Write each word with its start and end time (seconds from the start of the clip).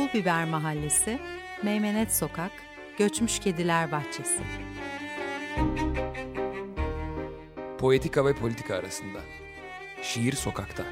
Pul 0.00 0.20
Biber 0.20 0.44
Mahallesi, 0.44 1.18
Meymenet 1.62 2.14
Sokak, 2.14 2.50
Göçmüş 2.98 3.38
Kediler 3.38 3.92
Bahçesi. 3.92 4.42
Poetika 7.78 8.24
ve 8.24 8.34
politika 8.34 8.74
arasında. 8.74 9.18
Şiir 10.02 10.32
sokakta. 10.32 10.84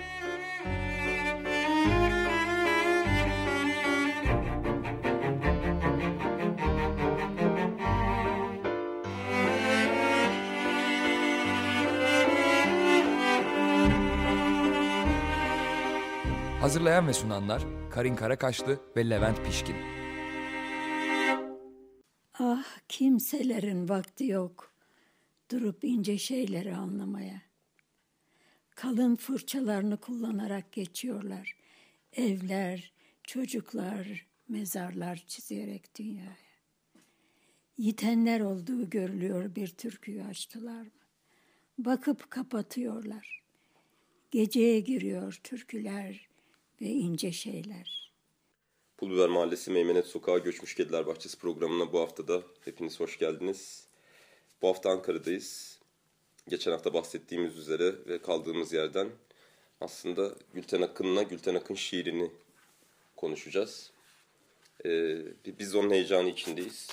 Hazırlayan 16.68 17.08
ve 17.08 17.12
sunanlar 17.12 17.62
Karin 17.90 18.16
Karakaşlı 18.16 18.80
ve 18.96 19.10
Levent 19.10 19.44
Pişkin. 19.44 19.76
Ah 22.38 22.78
kimselerin 22.88 23.88
vakti 23.88 24.26
yok 24.26 24.74
durup 25.50 25.84
ince 25.84 26.18
şeyleri 26.18 26.74
anlamaya. 26.74 27.42
Kalın 28.74 29.16
fırçalarını 29.16 29.96
kullanarak 29.96 30.72
geçiyorlar. 30.72 31.56
Evler, 32.12 32.92
çocuklar, 33.22 34.26
mezarlar 34.48 35.24
çizerek 35.26 35.98
dünyaya. 35.98 36.36
Yitenler 37.78 38.40
olduğu 38.40 38.90
görülüyor 38.90 39.54
bir 39.54 39.68
türküyü 39.68 40.24
açtılar 40.24 40.82
mı? 40.82 40.90
Bakıp 41.78 42.30
kapatıyorlar. 42.30 43.42
Geceye 44.30 44.80
giriyor 44.80 45.40
türküler 45.42 46.27
ve 46.80 46.86
ince 46.86 47.32
şeyler. 47.32 48.12
Pulbiber 48.96 49.28
Mahallesi 49.28 49.70
Meymenet 49.70 50.06
Sokağı 50.06 50.38
Göçmüş 50.38 50.74
Kediler 50.74 51.06
Bahçesi 51.06 51.38
programına 51.38 51.92
bu 51.92 52.00
hafta 52.00 52.28
da 52.28 52.42
hepiniz 52.64 53.00
hoş 53.00 53.18
geldiniz. 53.18 53.86
Bu 54.62 54.68
hafta 54.68 54.90
Ankara'dayız. 54.90 55.78
Geçen 56.48 56.72
hafta 56.72 56.94
bahsettiğimiz 56.94 57.56
üzere 57.56 57.94
ve 58.06 58.22
kaldığımız 58.22 58.72
yerden 58.72 59.08
aslında 59.80 60.34
Gülten 60.54 60.82
Akın'la 60.82 61.22
Gülten 61.22 61.54
Akın 61.54 61.74
şiirini 61.74 62.30
konuşacağız. 63.16 63.90
Ee, 64.84 65.18
biz 65.58 65.74
onun 65.74 65.90
heyecanı 65.90 66.28
içindeyiz. 66.28 66.88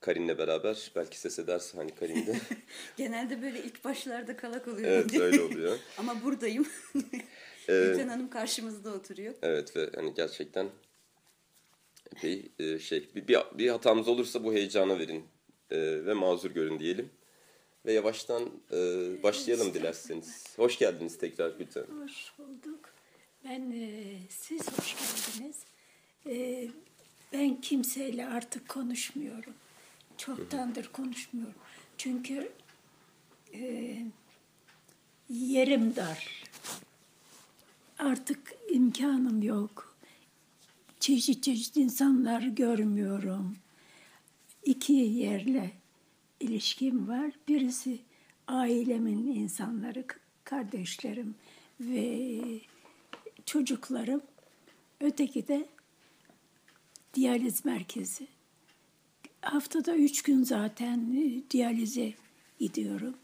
Karin'le 0.00 0.38
beraber. 0.38 0.92
Belki 0.96 1.18
ses 1.18 1.38
ederse 1.38 1.78
hani 1.78 1.94
Karin 1.94 2.26
de. 2.26 2.40
Genelde 2.96 3.42
böyle 3.42 3.62
ilk 3.64 3.84
başlarda 3.84 4.36
kalak 4.36 4.68
oluyor. 4.68 4.88
evet 4.88 5.14
öyle 5.20 5.40
oluyor. 5.42 5.78
Ama 5.98 6.22
buradayım. 6.24 6.66
Gülten 7.66 8.08
Hanım 8.08 8.30
karşımızda 8.30 8.94
oturuyor. 8.94 9.34
Evet 9.42 9.76
ve 9.76 9.90
hani 9.94 10.14
gerçekten 10.14 10.68
epey 12.16 12.52
e, 12.58 12.78
şey 12.78 13.08
bir, 13.14 13.28
bir, 13.28 13.38
bir 13.54 13.68
hatamız 13.68 14.08
olursa 14.08 14.44
bu 14.44 14.52
heyecana 14.52 14.98
verin 14.98 15.24
e, 15.70 16.06
ve 16.06 16.14
mazur 16.14 16.50
görün 16.50 16.78
diyelim. 16.78 17.10
Ve 17.86 17.92
yavaştan 17.92 18.42
e, 18.72 18.76
başlayalım 19.22 19.74
dilerseniz. 19.74 20.58
Hoş 20.58 20.78
geldiniz 20.78 21.18
tekrar 21.18 21.50
Gülten. 21.50 21.82
Hoş 21.82 22.32
bulduk. 22.38 22.94
Ben 23.44 23.70
e, 23.70 24.02
siz 24.28 24.78
hoş 24.78 24.96
geldiniz. 24.96 25.56
E, 26.26 26.68
ben 27.32 27.60
kimseyle 27.60 28.26
artık 28.26 28.68
konuşmuyorum. 28.68 29.54
Çoktandır 30.18 30.88
konuşmuyorum. 30.92 31.54
Çünkü 31.98 32.52
e, 33.54 33.96
yerim 35.28 35.96
dar. 35.96 36.44
Artık 38.04 38.54
imkanım 38.70 39.42
yok. 39.42 39.96
Çeşit 41.00 41.42
çeşit 41.42 41.76
insanlar 41.76 42.42
görmüyorum. 42.42 43.56
İki 44.64 44.92
yerle 44.92 45.70
ilişkim 46.40 47.08
var. 47.08 47.32
Birisi 47.48 47.98
ailemin 48.46 49.26
insanları, 49.26 50.04
kardeşlerim 50.44 51.34
ve 51.80 52.40
çocuklarım. 53.46 54.22
Öteki 55.00 55.48
de 55.48 55.68
diyaliz 57.14 57.64
merkezi. 57.64 58.26
Haftada 59.40 59.96
üç 59.96 60.22
gün 60.22 60.42
zaten 60.42 61.16
diyalize 61.50 62.14
gidiyorum. 62.58 63.14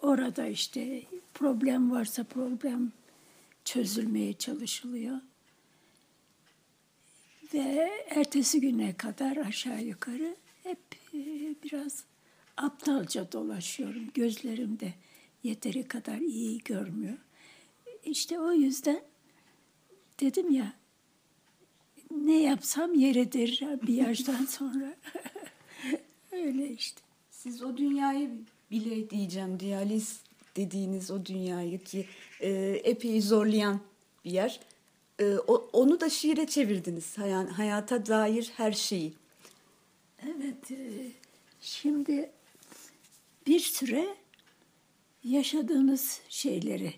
Orada 0.00 0.46
işte 0.46 1.02
problem 1.34 1.90
varsa 1.90 2.24
problem 2.24 2.92
çözülmeye 3.64 4.32
çalışılıyor. 4.32 5.20
Ve 7.54 7.90
ertesi 8.10 8.60
güne 8.60 8.96
kadar 8.96 9.36
aşağı 9.36 9.82
yukarı 9.82 10.36
hep 10.62 10.78
e, 11.14 11.18
biraz 11.64 12.04
aptalca 12.56 13.32
dolaşıyorum. 13.32 14.10
Gözlerim 14.14 14.80
de 14.80 14.94
yeteri 15.42 15.88
kadar 15.88 16.18
iyi 16.18 16.58
görmüyor. 16.64 17.18
İşte 18.04 18.40
o 18.40 18.52
yüzden 18.52 19.02
dedim 20.20 20.50
ya 20.50 20.72
ne 22.10 22.42
yapsam 22.42 22.94
yeridir 22.94 23.62
bir 23.86 23.94
yaştan 23.94 24.44
sonra. 24.48 24.94
Öyle 26.32 26.68
işte. 26.70 27.00
Siz 27.30 27.62
o 27.62 27.76
dünyayı 27.76 28.30
bile 28.70 29.10
diyeceğim 29.10 29.60
diyaliz 29.60 30.20
dediğiniz 30.56 31.10
o 31.10 31.26
dünyayı 31.26 31.84
ki 31.84 32.06
e, 32.42 32.50
epey 32.84 33.20
zorlayan 33.20 33.80
bir 34.24 34.30
yer. 34.30 34.60
E, 35.20 35.24
o, 35.46 35.70
onu 35.72 36.00
da 36.00 36.10
şiire 36.10 36.46
çevirdiniz. 36.46 37.18
Hay, 37.18 37.32
hayata 37.32 38.06
dair 38.06 38.52
her 38.56 38.72
şeyi. 38.72 39.12
Evet. 40.22 40.70
E, 40.70 40.76
şimdi 41.60 42.30
bir 43.46 43.60
süre 43.60 44.08
yaşadığımız 45.24 46.20
şeyleri 46.28 46.94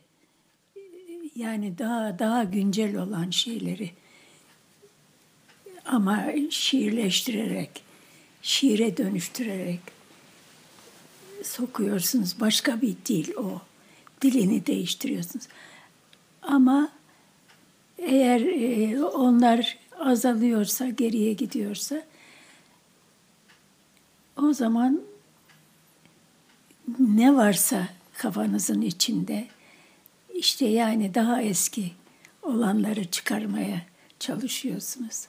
yani 1.36 1.78
daha 1.78 2.18
daha 2.18 2.44
güncel 2.44 2.96
olan 2.96 3.30
şeyleri 3.30 3.90
ama 5.84 6.24
şiirleştirerek, 6.50 7.70
şiire 8.42 8.96
dönüştürerek 8.96 9.80
sokuyorsunuz. 11.42 12.40
Başka 12.40 12.82
bir 12.82 12.96
dil 13.06 13.34
o. 13.36 13.60
Dilini 14.22 14.66
değiştiriyorsunuz. 14.66 15.44
Ama 16.42 16.88
eğer 17.98 18.40
e, 18.40 19.04
onlar 19.04 19.78
azalıyorsa, 19.98 20.88
geriye 20.88 21.32
gidiyorsa 21.32 22.02
o 24.36 24.52
zaman 24.52 25.00
ne 26.98 27.34
varsa 27.36 27.88
kafanızın 28.18 28.80
içinde 28.80 29.46
işte 30.34 30.66
yani 30.66 31.14
daha 31.14 31.42
eski 31.42 31.92
olanları 32.42 33.04
çıkarmaya 33.04 33.82
çalışıyorsunuz. 34.18 35.26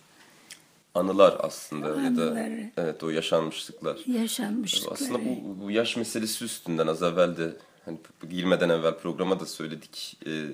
Anılar 0.94 1.38
aslında 1.40 1.88
Anıları. 1.88 2.52
ya 2.52 2.76
da 2.76 2.82
evet 2.82 3.04
o 3.04 3.10
yaşanmışlıklar. 3.10 3.98
Yaşanmışlıklar. 4.08 4.94
Aslında 4.94 5.20
bu, 5.26 5.58
bu 5.62 5.72
yaş 5.72 5.98
meselesi 5.98 6.46
üstünden 6.46 6.88
az 6.88 7.04
evvel 7.04 7.38
de 7.38 7.54
hani 7.86 7.98
girmeden 8.30 8.70
evvel 8.70 8.98
programa 8.98 9.40
da 9.40 9.46
söyledik. 9.46 10.18
Ee, 10.26 10.46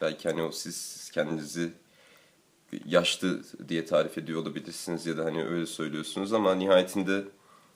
belki 0.00 0.28
hani 0.28 0.42
o 0.42 0.52
siz 0.52 1.10
kendinizi 1.14 1.70
yaşlı 2.86 3.42
diye 3.68 3.84
tarif 3.86 4.18
ediyor 4.18 4.42
olabilirsiniz 4.42 5.06
ya 5.06 5.16
da 5.16 5.24
hani 5.24 5.44
öyle 5.44 5.66
söylüyorsunuz 5.66 6.32
ama 6.32 6.54
nihayetinde 6.54 7.24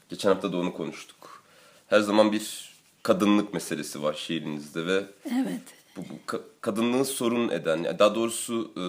geçen 0.08 0.28
hafta 0.28 0.52
da 0.52 0.56
onu 0.56 0.72
konuştuk. 0.74 1.42
Her 1.86 2.00
zaman 2.00 2.32
bir 2.32 2.74
kadınlık 3.02 3.54
meselesi 3.54 4.02
var 4.02 4.14
şiirinizde 4.14 4.86
ve 4.86 5.04
evet. 5.34 5.62
bu, 5.96 6.00
bu 6.00 6.32
ka- 6.36 6.42
kadınlığı 6.60 7.04
sorun 7.04 7.48
eden, 7.48 7.98
daha 7.98 8.14
doğrusu 8.14 8.70
e, 8.76 8.82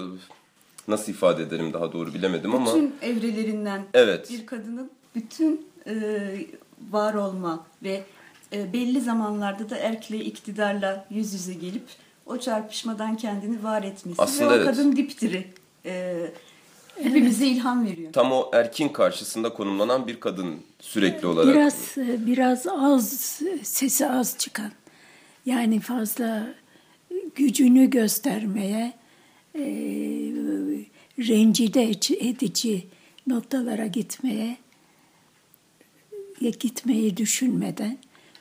nasıl 0.92 1.12
ifade 1.12 1.44
ederim 1.44 1.74
daha 1.74 1.94
doğru 1.94 2.14
bilemedim 2.14 2.56
ama 2.56 2.76
Bütün 2.76 2.96
evrelerinden 3.02 3.86
Evet. 3.94 4.30
bir 4.30 4.46
kadının 4.46 4.92
bütün 5.16 5.68
e, 5.88 6.48
var 6.92 7.14
olma 7.14 7.66
ve 7.84 8.04
e, 8.54 8.74
belli 8.74 9.02
zamanlarda 9.02 9.70
da 9.70 9.78
erkle 9.78 10.18
iktidarla 10.18 11.06
yüz 11.10 11.34
yüze 11.34 11.54
gelip 11.54 11.84
o 12.26 12.38
çarpışmadan 12.38 13.18
kendini 13.18 13.64
var 13.64 13.84
etmesi 13.84 14.22
Aslında 14.22 14.50
ve 14.50 14.54
o 14.54 14.56
evet. 14.56 14.66
kadın 14.66 14.96
dipdiri 14.96 15.48
e, 15.86 16.16
hepimize 17.04 17.48
ilham 17.48 17.86
veriyor. 17.86 18.14
tam 18.14 18.32
o 18.32 18.50
erkin 18.54 18.90
karşısında 18.90 19.54
konumlanan 19.54 20.08
bir 20.08 20.20
kadın 20.20 20.56
sürekli 20.80 21.28
olarak. 21.28 21.56
Biraz 21.56 21.98
biraz 22.28 22.68
az 22.68 23.42
sesi 23.64 24.10
az 24.10 24.38
çıkan. 24.38 24.72
Yani 25.46 25.80
fazla 25.80 26.48
gücünü 27.36 27.90
göstermeye 27.90 28.94
e, 29.56 29.62
rencide 31.20 31.84
edici 32.20 32.88
noktalara 33.28 33.88
gitmeye 33.88 34.58
gitmeyi 36.60 37.18
düşünmeden 37.18 37.98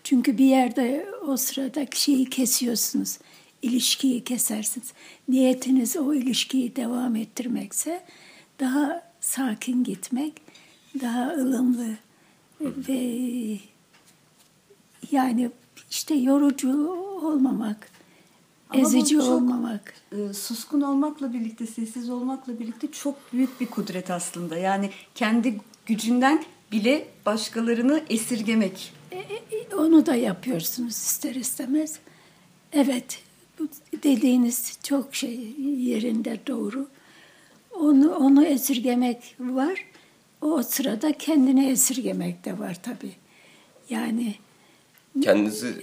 çünkü 0.09 0.39
bir 0.39 0.45
yerde 0.45 1.07
o 1.27 1.37
sırada 1.37 1.87
şeyi 1.95 2.31
kesiyorsunuz 2.31 3.19
ilişkiyi 3.63 4.25
kesersiniz. 4.25 4.93
Niyetiniz 5.29 5.97
o 5.97 6.15
ilişkiyi 6.15 6.77
devam 6.77 7.17
ettirmekse 7.17 8.05
daha 8.61 9.03
sakin 9.21 9.85
gitmek, 9.85 10.33
daha 11.03 11.31
ılımlı 11.31 11.89
ve 12.61 13.57
yani 15.13 15.51
işte 15.91 16.15
yorucu 16.15 16.89
olmamak, 17.23 17.91
Ama 18.71 18.83
ezici 18.83 19.15
çok- 19.15 19.25
olmamak. 19.25 19.95
e, 20.13 20.33
suskun 20.33 20.81
olmakla 20.81 21.33
birlikte, 21.33 21.67
sessiz 21.67 22.11
olmakla 22.11 22.59
birlikte 22.59 22.87
çok 22.93 23.33
büyük 23.33 23.61
bir 23.61 23.67
kudret 23.67 24.11
aslında. 24.11 24.57
Yani 24.57 24.91
kendi 25.15 25.61
gücünden 25.87 26.45
bile 26.73 27.09
başkalarını 27.27 28.03
esirgemek. 28.11 28.93
Onu 29.79 30.07
da 30.07 30.15
yapıyorsunuz 30.15 30.97
ister 30.97 31.35
istemez. 31.35 31.99
Evet, 32.73 33.23
dediğiniz 34.03 34.79
çok 34.83 35.15
şey 35.15 35.55
yerinde 35.61 36.39
doğru. 36.47 36.89
Onu 37.71 38.15
onu 38.15 38.45
esirgemek 38.45 39.37
var. 39.41 39.85
O 40.41 40.63
sırada 40.63 41.13
kendini 41.13 41.71
esirgemek 41.71 42.45
de 42.45 42.59
var 42.59 42.79
tabii. 42.83 43.13
Yani 43.91 44.35
Kendinizi 45.23 45.75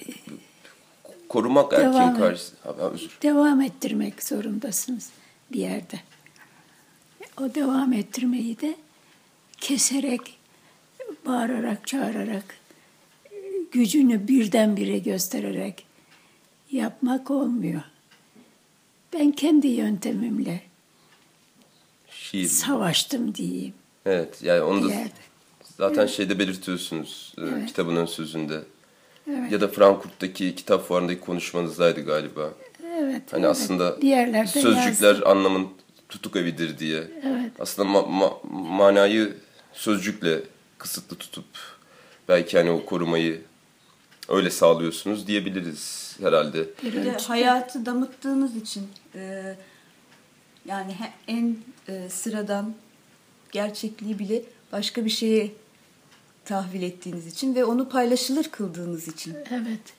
korumak 1.30 1.72
Devam 1.72 1.96
erkeğin 1.96 2.16
karşısında. 2.16 2.94
Devam 3.22 3.62
ettirmek 3.62 4.24
zorundasınız 4.24 5.10
bir 5.52 5.60
yerde. 5.60 6.00
O 7.42 7.56
devam 7.56 7.94
ettirmeyi 7.94 8.62
de 8.62 8.76
keserek, 9.58 10.38
bağırarak, 11.26 11.88
çağırarak, 11.88 12.56
gücünü 13.80 14.27
birdenbire 14.27 14.98
göstererek 14.98 15.86
yapmak 16.72 17.31
olmuyor. 17.31 17.81
Ben 19.13 19.31
kendi 19.31 19.68
yöntemimle 19.68 20.62
Şiir. 22.10 22.48
savaştım 22.48 23.36
diyeyim 23.36 23.74
Evet 24.06 24.44
yani 24.44 24.62
onu 24.62 24.89
da 24.89 24.94
yerde. 24.94 25.10
zaten 25.77 26.06
şeyde 26.07 26.39
belirtiyorsunuz 26.39 27.33
e, 27.38 27.42
Evet. 27.42 27.66
kitabın 27.68 27.95
ön 27.95 28.06
sözünde. 28.06 28.62
Evet. 29.30 29.51
Ya 29.51 29.62
da 29.62 29.68
Frankfurt'taki 29.68 30.56
kitap 30.56 30.88
fuarındaki 30.88 31.19
konuşmanızdaydı 31.22 32.01
galiba. 32.06 32.54
Evet. 32.98 33.22
Hani 33.33 33.45
evet. 33.45 33.51
aslında 33.51 34.01
bir 34.01 34.07
yerlerde 34.07 34.48
sözcükler 34.62 35.07
yazdım. 35.07 35.27
anlamın 35.27 35.68
tutuk 36.10 36.36
evidir 36.36 36.80
diye. 36.80 37.04
Evet. 37.24 37.51
Aslında 37.60 37.89
ma- 37.89 38.07
ma- 38.19 38.48
manayı 38.77 39.33
sözcükle 39.74 40.42
kısıtlı 40.77 41.16
tutup 41.18 41.45
belki 42.30 42.57
hani 42.57 42.72
o 42.72 42.86
korumayı 42.86 43.42
öyle 44.30 44.50
sağlıyorsunuz 44.50 45.27
diyebiliriz 45.27 46.16
herhalde. 46.19 46.66
Bir 46.83 46.94
de 46.94 47.12
hayatı 47.12 47.86
damıttığınız 47.86 48.56
için 48.56 48.88
e, 49.16 49.56
yani 50.66 50.95
en 51.27 51.57
e, 51.88 52.10
sıradan 52.10 52.74
gerçekliği 53.51 54.19
bile 54.19 54.42
başka 54.72 55.06
bir 55.06 55.10
şeye 55.10 55.51
tahvil 56.45 56.81
ettiğiniz 56.81 57.27
için 57.27 57.56
ve 57.56 57.66
onu 57.66 57.89
paylaşılır 57.89 58.44
kıldığınız 58.44 59.07
için. 59.07 59.36
Evet. 59.51 59.94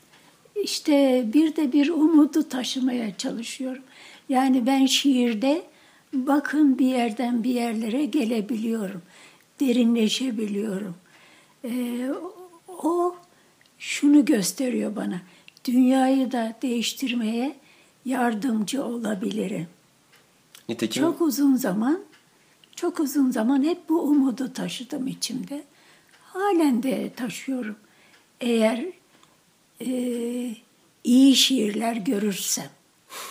İşte 0.63 1.25
bir 1.35 1.57
de 1.57 1.73
bir 1.73 1.89
umudu 1.89 2.49
taşımaya 2.49 3.17
çalışıyorum. 3.17 3.83
Yani 4.29 4.67
ben 4.67 4.87
şiirde 4.87 5.63
bakın 6.13 6.79
bir 6.79 6.87
yerden 6.87 7.45
bir 7.45 7.51
yerlere 7.51 8.05
gelebiliyorum. 8.05 9.03
Derinleşebiliyorum. 9.61 10.95
Ee, 11.65 12.11
o 12.69 13.17
şunu 13.79 14.25
gösteriyor 14.25 14.97
bana. 14.97 15.21
Dünyayı 15.65 16.33
da 16.33 16.55
değiştirmeye 16.63 17.57
yardımcı 18.05 18.85
olabilirim. 18.85 19.67
Nitekim 20.69 21.03
Çok 21.03 21.21
uzun 21.21 21.57
zaman, 21.57 22.01
çok 22.77 23.01
uzun 23.01 23.31
zaman 23.31 23.65
hep 23.65 23.89
bu 23.89 24.01
umudu 24.03 24.53
taşıdım 24.53 25.07
içimde. 25.07 25.65
Halen 26.23 26.83
de 26.83 27.13
taşıyorum. 27.17 27.77
Eğer 28.41 28.85
e, 29.81 29.91
iyi 31.05 31.37
şiirler 31.37 31.97
görürsem, 31.97 32.71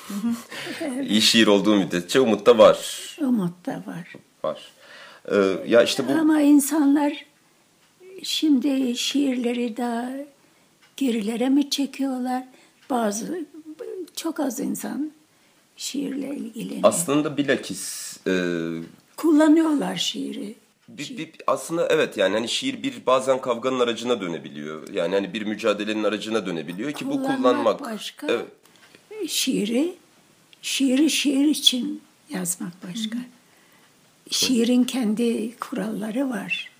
iyi 1.10 1.22
şiir 1.22 1.48
olduğu 1.48 1.76
müddetçe 1.76 2.20
umut 2.20 2.46
da 2.46 2.58
var. 2.58 3.18
umut 3.22 3.66
da 3.66 3.84
var. 3.88 4.14
Var. 4.44 4.72
Ee, 5.32 5.36
ya 5.68 5.84
işte 5.84 6.08
bu 6.08 6.12
Ama 6.12 6.42
insanlar 6.42 7.26
şimdi 8.24 8.98
şiirleri 8.98 9.78
daha 9.78 10.12
gerilere 10.98 11.50
mi 11.50 11.70
çekiyorlar? 11.70 12.44
Bazı, 12.90 13.46
çok 14.16 14.40
az 14.40 14.60
insan 14.60 15.12
şiirle 15.78 16.36
ilgileniyor. 16.36 16.80
aslında 16.84 17.38
bilakis 17.38 18.18
e, 18.28 18.32
Kullanıyorlar 19.18 19.96
şiiri. 19.96 20.56
Bir, 20.90 21.18
bir- 21.18 21.32
aslında 21.48 21.88
evet 21.88 22.18
yani 22.18 22.34
hani 22.36 22.50
şiir 22.50 22.84
bir 22.84 23.06
bazen 23.06 23.42
kavganın 23.42 23.80
aracına 23.80 24.22
dönebiliyor. 24.22 24.90
Yani 24.94 25.16
hani 25.16 25.34
bir 25.34 25.42
mücadelenin 25.42 26.04
aracına 26.04 26.46
dönebiliyor 26.46 26.92
ki 26.92 27.06
bu 27.06 27.12
Kullanmak 27.12 27.38
kullanmak. 27.38 27.82
başka. 27.82 28.28
Evet. 28.28 28.46
şiiri 29.30 29.94
şiiri 30.62 31.10
şiir 31.10 31.46
için 31.48 32.02
yazmak 32.30 32.72
başka. 32.88 33.18
Şiirin 34.30 34.84
kendi 34.84 35.56
kuralları 35.60 36.30
var. 36.30 36.72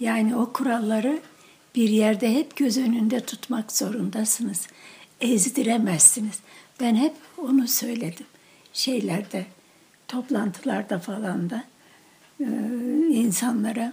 Yani 0.00 0.36
o 0.36 0.52
kuralları 0.52 1.18
bir 1.76 1.88
yerde 1.88 2.34
hep 2.34 2.56
göz 2.56 2.78
önünde 2.78 3.20
tutmak 3.20 3.72
zorundasınız. 3.72 4.66
Ezdiremezsiniz. 5.20 6.40
Ben 6.80 6.94
hep 6.96 7.14
onu 7.38 7.68
söyledim. 7.68 8.26
Şeylerde, 8.72 9.46
toplantılarda 10.08 10.98
falan 10.98 11.50
da 11.50 11.64
e, 12.40 12.46
insanlara 13.10 13.92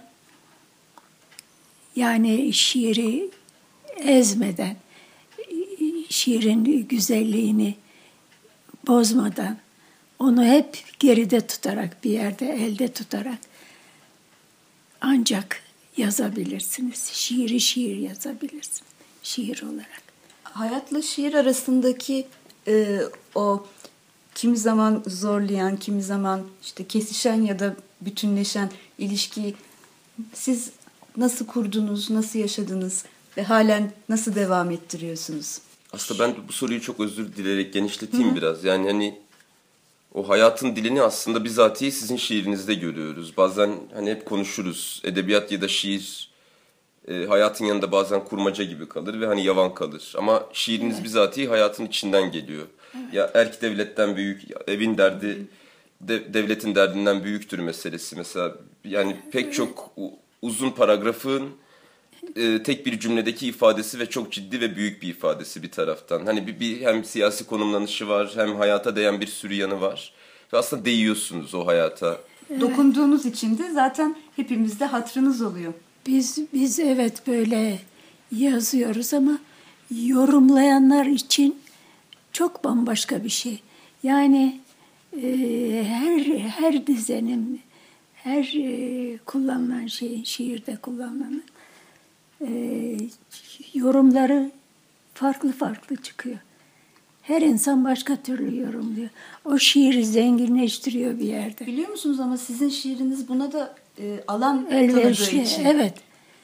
yani 1.96 2.52
şiiri 2.52 3.30
ezmeden, 3.96 4.76
şiirin 6.08 6.64
güzelliğini 6.88 7.74
bozmadan, 8.86 9.58
onu 10.18 10.44
hep 10.44 10.84
geride 10.98 11.46
tutarak, 11.46 12.04
bir 12.04 12.10
yerde 12.10 12.48
elde 12.48 12.92
tutarak 12.92 13.38
ancak 15.00 15.63
yazabilirsiniz. 15.96 17.10
Şiiri 17.12 17.60
şiir 17.60 17.96
yazabilirsiniz. 17.96 18.82
Şiir 19.22 19.62
olarak. 19.62 20.02
Hayatla 20.42 21.02
şiir 21.02 21.34
arasındaki 21.34 22.26
e, 22.68 23.00
o 23.34 23.66
kimi 24.34 24.56
zaman 24.56 25.02
zorlayan, 25.06 25.76
kimi 25.76 26.02
zaman 26.02 26.42
işte 26.62 26.86
kesişen 26.86 27.42
ya 27.42 27.58
da 27.58 27.76
bütünleşen 28.00 28.70
ilişkiyi 28.98 29.54
siz 30.32 30.70
nasıl 31.16 31.46
kurdunuz, 31.46 32.10
nasıl 32.10 32.38
yaşadınız 32.38 33.04
ve 33.36 33.42
halen 33.42 33.92
nasıl 34.08 34.34
devam 34.34 34.70
ettiriyorsunuz? 34.70 35.58
Aslında 35.92 36.22
ben 36.22 36.48
bu 36.48 36.52
soruyu 36.52 36.80
çok 36.80 37.00
özür 37.00 37.36
dileyerek 37.36 37.72
genişleteyim 37.72 38.36
biraz. 38.36 38.64
Yani 38.64 38.86
hani 38.86 39.18
o 40.14 40.28
hayatın 40.28 40.76
dilini 40.76 41.02
aslında 41.02 41.44
bizatihi 41.44 41.92
sizin 41.92 42.16
şiirinizde 42.16 42.74
görüyoruz. 42.74 43.36
Bazen 43.36 43.72
hani 43.94 44.10
hep 44.10 44.26
konuşuruz. 44.26 45.00
Edebiyat 45.04 45.52
ya 45.52 45.60
da 45.60 45.68
şiir 45.68 46.30
e, 47.08 47.26
hayatın 47.26 47.64
yanında 47.64 47.92
bazen 47.92 48.24
kurmaca 48.24 48.64
gibi 48.64 48.88
kalır 48.88 49.20
ve 49.20 49.26
hani 49.26 49.44
yavan 49.44 49.74
kalır. 49.74 50.14
Ama 50.18 50.46
şiiriniz 50.52 51.04
bizatihi 51.04 51.48
hayatın 51.48 51.86
içinden 51.86 52.32
geliyor. 52.32 52.66
Ya 53.12 53.30
erk 53.34 53.62
devletten 53.62 54.16
büyük, 54.16 54.42
evin 54.68 54.98
derdi 54.98 55.46
de- 56.00 56.34
devletin 56.34 56.74
derdinden 56.74 57.24
büyüktür 57.24 57.58
meselesi. 57.58 58.16
Mesela 58.16 58.54
yani 58.84 59.16
pek 59.32 59.54
çok 59.54 59.90
uzun 60.42 60.70
paragrafın 60.70 61.50
e, 62.36 62.62
tek 62.62 62.86
bir 62.86 63.00
cümledeki 63.00 63.46
ifadesi 63.46 63.98
ve 63.98 64.06
çok 64.06 64.32
ciddi 64.32 64.60
ve 64.60 64.76
büyük 64.76 65.02
bir 65.02 65.08
ifadesi 65.08 65.62
bir 65.62 65.70
taraftan. 65.70 66.26
Hani 66.26 66.46
bir, 66.46 66.60
bir 66.60 66.80
hem 66.80 67.04
siyasi 67.04 67.46
konumlanışı 67.46 68.08
var 68.08 68.32
hem 68.34 68.56
hayata 68.56 68.96
değen 68.96 69.20
bir 69.20 69.26
sürü 69.26 69.54
yanı 69.54 69.80
var. 69.80 70.12
Ve 70.52 70.58
aslında 70.58 70.84
değiyorsunuz 70.84 71.54
o 71.54 71.66
hayata. 71.66 72.20
Dokunduğunuz 72.60 73.26
için 73.26 73.58
de 73.58 73.70
zaten 73.70 74.16
hepimizde 74.36 74.84
hatrınız 74.84 75.42
oluyor. 75.42 75.72
Biz 76.06 76.38
biz 76.52 76.78
evet 76.78 77.26
böyle 77.26 77.78
yazıyoruz 78.32 79.14
ama 79.14 79.38
yorumlayanlar 79.90 81.06
için 81.06 81.56
çok 82.32 82.64
bambaşka 82.64 83.24
bir 83.24 83.28
şey. 83.28 83.62
Yani 84.02 84.60
e, 85.22 85.84
her 85.88 86.20
her 86.38 86.86
dizenin, 86.86 87.60
her 88.14 88.54
e, 88.54 89.18
kullanılan 89.18 89.86
şeyin, 89.86 90.24
şiirde 90.24 90.76
kullanılan 90.76 91.42
e, 92.40 92.96
yorumları 93.74 94.50
farklı 95.14 95.52
farklı 95.52 95.96
çıkıyor. 95.96 96.36
Her 97.22 97.42
insan 97.42 97.84
başka 97.84 98.16
türlü 98.16 98.60
yorumluyor. 98.60 99.08
O 99.44 99.58
şiiri 99.58 100.06
zenginleştiriyor 100.06 101.18
bir 101.18 101.24
yerde. 101.24 101.66
Biliyor 101.66 101.88
musunuz 101.88 102.20
ama 102.20 102.36
sizin 102.36 102.68
şiiriniz 102.68 103.28
buna 103.28 103.52
da 103.52 103.74
e, 103.98 104.20
alan 104.28 104.64
tanıdığı 104.64 104.74
Elverişli, 105.00 105.42
için. 105.42 105.64
evet. 105.64 105.94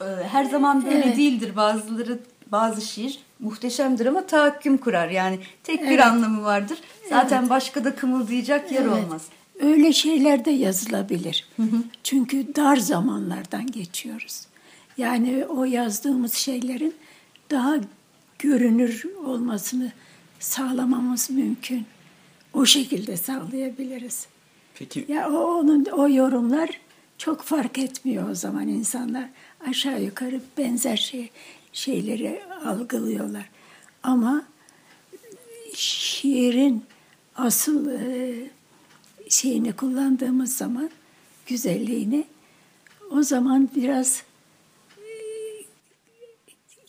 E, 0.01 0.05
her 0.31 0.43
zaman 0.45 0.85
böyle 0.85 0.95
Evet. 1.05 1.17
değildir. 1.17 1.55
Bazıları 1.55 2.19
bazı 2.51 2.81
şiir 2.81 3.19
muhteşemdir 3.39 4.05
ama 4.05 4.25
tahakküm 4.27 4.77
kurar. 4.77 5.09
Yani 5.09 5.39
tek 5.63 5.81
bir 5.81 5.87
Evet. 5.87 6.05
anlamı 6.05 6.43
vardır. 6.43 6.77
Zaten 7.09 7.49
başka 7.49 7.83
da 7.83 7.95
kımıldayacak 7.95 8.71
yer 8.71 8.81
Evet. 8.81 8.91
olmaz. 9.05 9.25
öyle 9.59 9.93
şeyler 9.93 10.45
de 10.45 10.51
yazılabilir. 10.51 11.47
Çünkü 12.03 12.55
dar 12.55 12.77
zamanlardan 12.77 13.67
geçiyoruz. 13.71 14.41
Yani 14.97 15.45
o 15.45 15.63
yazdığımız 15.65 16.33
şeylerin 16.33 16.95
daha 17.51 17.75
görünür 18.39 19.05
olmasını 19.25 19.91
sağlamamız 20.39 21.29
mümkün. 21.29 21.85
O 22.53 22.65
şekilde 22.65 23.17
sağlayabiliriz. 23.17 24.27
Peki 24.75 25.05
Ya 25.07 25.31
o 25.31 25.59
onun 25.59 25.85
o 25.85 26.09
yorumlar 26.09 26.69
çok 27.17 27.41
fark 27.41 27.77
etmiyor 27.77 28.29
o 28.29 28.35
zaman 28.35 28.67
insanlar 28.67 29.29
aşağı 29.67 30.03
yukarı 30.03 30.41
benzer 30.57 30.97
şey 30.97 31.31
şeyleri 31.73 32.41
algılıyorlar. 32.65 33.49
Ama 34.03 34.45
şiirin 35.75 36.83
asıl 37.35 37.89
e, 37.89 38.33
şeyini 39.29 39.73
kullandığımız 39.73 40.57
zaman 40.57 40.89
güzelliğini 41.45 42.25
o 43.11 43.23
zaman 43.23 43.69
biraz 43.75 44.23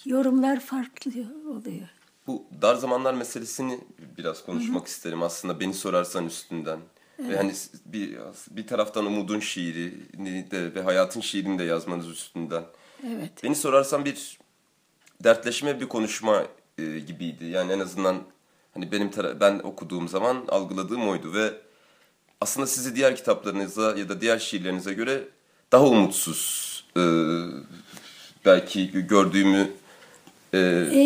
yorumlar 0.04 0.61
farklı 0.61 1.11
oluyor. 1.49 1.88
bu 2.26 2.44
dar 2.62 2.75
zamanlar 2.75 3.14
meselesini 3.14 3.80
biraz 4.18 4.44
konuşmak 4.44 4.87
isterim 4.87 5.23
aslında 5.23 5.61
beni 5.61 5.75
sorarsan 5.75 6.26
üstünden. 6.26 6.78
Ve 7.18 7.37
hani 7.37 7.52
bir 7.87 8.18
bir 8.50 8.66
taraftan 8.66 9.06
umudun 9.06 9.40
şiirini 9.40 10.50
de 10.50 10.75
ve 10.75 10.82
hayatın 10.82 11.21
şiirini 11.21 11.59
de 11.59 11.64
yazmanız 11.64 12.09
üstünden. 12.09 12.64
Evet. 13.06 13.32
Beni 13.42 13.54
sorarsan 13.54 14.04
bir 14.04 14.38
dertleşme 15.25 15.80
bir 15.80 15.88
konuşma 15.88 16.42
e, 16.78 16.99
gibiydi. 16.99 17.44
Yani 17.44 17.73
en 17.73 17.80
azından 17.80 18.16
hani 18.75 18.92
benim 18.92 19.11
ben 19.40 19.59
okuduğum 19.59 20.09
zaman 20.09 20.44
algıladığım 20.49 21.09
oydu 21.09 21.35
ve 21.35 21.52
aslında 22.40 22.66
sizi 22.66 22.97
diğer 22.97 23.16
kitaplarınıza 23.16 23.97
ya 23.97 24.09
da 24.09 24.21
diğer 24.21 24.38
şiirlerinize 24.38 24.92
göre 24.92 25.28
daha 25.73 25.87
umutsuz 25.87 26.85
e, 26.97 27.02
belki 28.44 29.06
gördüğümü 29.06 29.71
e, 30.52 30.59
E, 30.92 30.99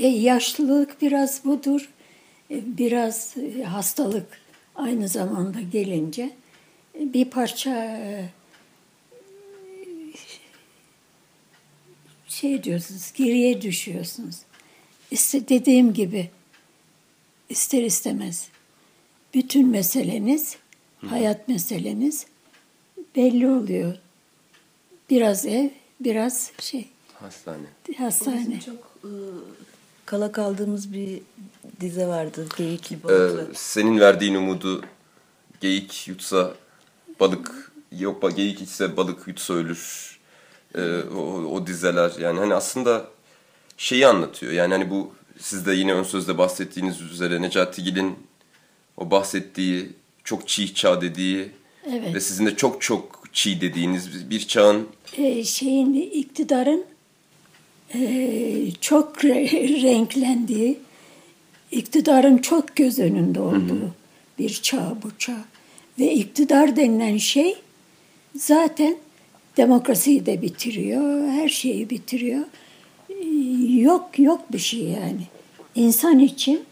e, 0.00 0.06
yaşlılık 0.06 1.02
biraz 1.02 1.44
budur. 1.44 1.88
E, 2.50 2.78
biraz 2.78 3.34
e, 3.36 3.62
hastalık 3.62 4.40
aynı 4.74 5.08
zamanda 5.08 5.60
gelince 5.60 6.30
e, 7.00 7.12
bir 7.12 7.24
parça 7.24 7.70
e, 7.84 8.24
şey 12.28 12.62
diyorsunuz, 12.64 13.12
geriye 13.14 13.62
düşüyorsunuz. 13.62 14.36
İşte 15.10 15.48
dediğim 15.48 15.94
gibi 15.94 16.30
ister 17.48 17.82
istemez 17.82 18.48
bütün 19.34 19.68
meseleniz, 19.68 20.56
hayat 21.06 21.48
meseleniz 21.48 22.26
belli 23.16 23.48
oluyor. 23.48 23.98
Biraz 25.10 25.46
ev, 25.46 25.68
biraz 26.00 26.50
şey, 26.60 26.88
hastane. 27.14 27.66
hastane. 27.98 28.60
Çok 28.60 28.93
kala 30.06 30.32
kaldığımız 30.32 30.92
bir 30.92 31.20
dize 31.80 32.06
vardı. 32.06 32.46
Geyikli 32.56 32.96
Ee, 32.96 33.02
balıklı. 33.04 33.48
senin 33.54 34.00
verdiğin 34.00 34.34
umudu 34.34 34.82
geyik 35.60 36.08
yutsa 36.08 36.54
balık 37.20 37.72
yok 37.98 38.36
geyik 38.36 38.60
içse 38.60 38.96
balık 38.96 39.28
yutsa 39.28 39.54
ölür. 39.54 40.14
Ee, 40.74 41.00
o, 41.16 41.20
o 41.52 41.66
dizeler 41.66 42.12
yani 42.20 42.38
hani 42.38 42.54
aslında 42.54 43.06
şeyi 43.76 44.06
anlatıyor. 44.06 44.52
Yani 44.52 44.74
hani 44.74 44.90
bu 44.90 45.12
siz 45.38 45.66
de 45.66 45.72
yine 45.72 45.94
ön 45.94 46.02
sözde 46.02 46.38
bahsettiğiniz 46.38 47.00
üzere 47.00 47.42
Necati 47.42 47.82
Gil'in 47.82 48.14
o 48.96 49.10
bahsettiği 49.10 49.90
çok 50.24 50.48
çiğ 50.48 50.74
çağ 50.74 51.00
dediği 51.00 51.50
Evet. 51.90 52.14
ve 52.14 52.20
sizin 52.20 52.46
de 52.46 52.56
çok 52.56 52.82
çok 52.82 53.22
çiğ 53.32 53.60
dediğiniz 53.60 54.30
bir 54.30 54.48
çağın 54.48 54.88
e, 55.16 55.44
şeyin 55.44 55.94
iktidarın 55.94 56.80
e, 56.80 56.93
çok 58.80 59.16
re- 59.16 59.82
renklendiği, 59.82 60.78
iktidarın 61.70 62.38
çok 62.38 62.76
göz 62.76 62.98
önünde 62.98 63.40
olduğu 63.40 63.94
bir 64.38 64.48
çağ 64.62 64.96
bu 65.02 65.18
çağ. 65.18 65.44
Ve 65.98 66.12
iktidar 66.12 66.76
denilen 66.76 67.16
şey 67.16 67.56
zaten 68.36 68.96
demokrasiyi 69.56 70.26
de 70.26 70.42
bitiriyor, 70.42 71.28
her 71.28 71.48
şeyi 71.48 71.90
bitiriyor. 71.90 72.44
E, 73.10 73.14
Yok 73.80 74.18
yok 74.18 74.52
bir 74.52 74.58
şey 74.58 74.80
yani. 74.80 75.22
İnsan 75.74 76.18
için, 76.18 76.64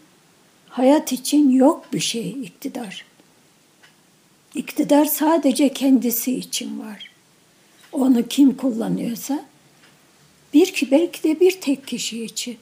hayat 0.67 1.11
için 1.11 1.49
yok 1.49 1.85
bir 1.93 1.99
şey 1.99 2.29
iktidar. 2.29 3.05
İktidar 4.55 5.05
sadece 5.05 5.73
kendisi 5.73 6.35
için 6.35 6.79
var 6.79 7.13
onu 7.93 8.27
kim 8.27 8.57
kullanıyorsa 8.57 9.45
bir 10.53 10.73
ki 10.73 10.91
belki 10.91 11.23
de 11.23 11.39
bir 11.39 11.61
tek 11.61 11.87
kişi 11.87 12.23
için. 12.23 12.57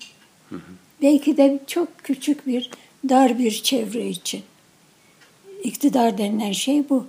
Belki 1.01 1.37
de 1.37 1.59
çok 1.67 1.97
küçük 2.03 2.47
bir 2.47 2.69
dar 3.09 3.39
bir 3.39 3.51
çevre 3.51 4.07
için. 4.07 4.41
İktidar 5.63 6.17
denilen 6.17 6.51
şey 6.51 6.89
bu. 6.89 7.07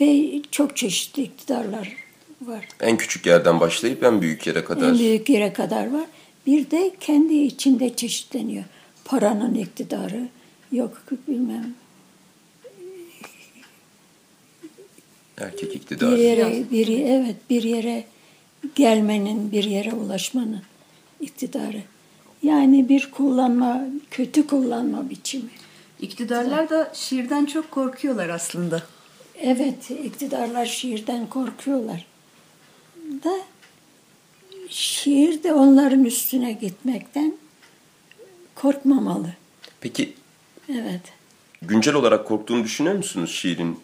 Ve 0.00 0.40
çok 0.50 0.76
çeşitli 0.76 1.22
iktidarlar 1.22 1.96
var. 2.42 2.68
en 2.80 2.96
küçük 2.96 3.26
yerden 3.26 3.60
başlayıp 3.60 4.02
en 4.02 4.20
büyük 4.20 4.46
yere 4.46 4.64
kadar. 4.64 4.88
En 4.88 4.98
büyük 4.98 5.28
yere 5.28 5.52
kadar 5.52 5.92
var. 5.92 6.06
Bir 6.46 6.70
de 6.70 6.90
kendi 7.00 7.34
içinde 7.34 7.96
çeşitleniyor. 7.96 8.64
Paranın 9.04 9.54
iktidarı, 9.54 10.28
yok 10.72 11.02
bilmem 11.28 11.74
Erkek 15.38 15.74
iktidar. 15.74 16.12
bir 16.12 16.18
yere 16.18 16.70
bir 16.70 16.88
evet 16.88 17.36
bir 17.50 17.62
yere 17.62 18.04
gelmenin, 18.74 19.52
bir 19.52 19.64
yere 19.64 19.92
ulaşmanın 19.92 20.62
iktidarı. 21.20 21.82
Yani 22.42 22.88
bir 22.88 23.10
kullanma, 23.10 23.84
kötü 24.10 24.46
kullanma 24.46 25.10
biçimi. 25.10 25.50
İktidarlar 26.00 26.70
da 26.70 26.90
şiirden 26.94 27.46
çok 27.46 27.70
korkuyorlar 27.70 28.28
aslında. 28.28 28.82
Evet, 29.40 29.90
iktidarlar 29.90 30.66
şiirden 30.66 31.26
korkuyorlar. 31.26 32.06
Da 33.24 33.32
şiir 34.68 35.42
de 35.42 35.52
onların 35.52 36.04
üstüne 36.04 36.52
gitmekten 36.52 37.34
korkmamalı. 38.54 39.28
Peki 39.80 40.14
Evet. 40.68 41.00
güncel 41.62 41.94
olarak 41.94 42.26
korktuğunu 42.26 42.64
düşünüyor 42.64 42.94
musunuz 42.94 43.30
şiirin 43.30 43.78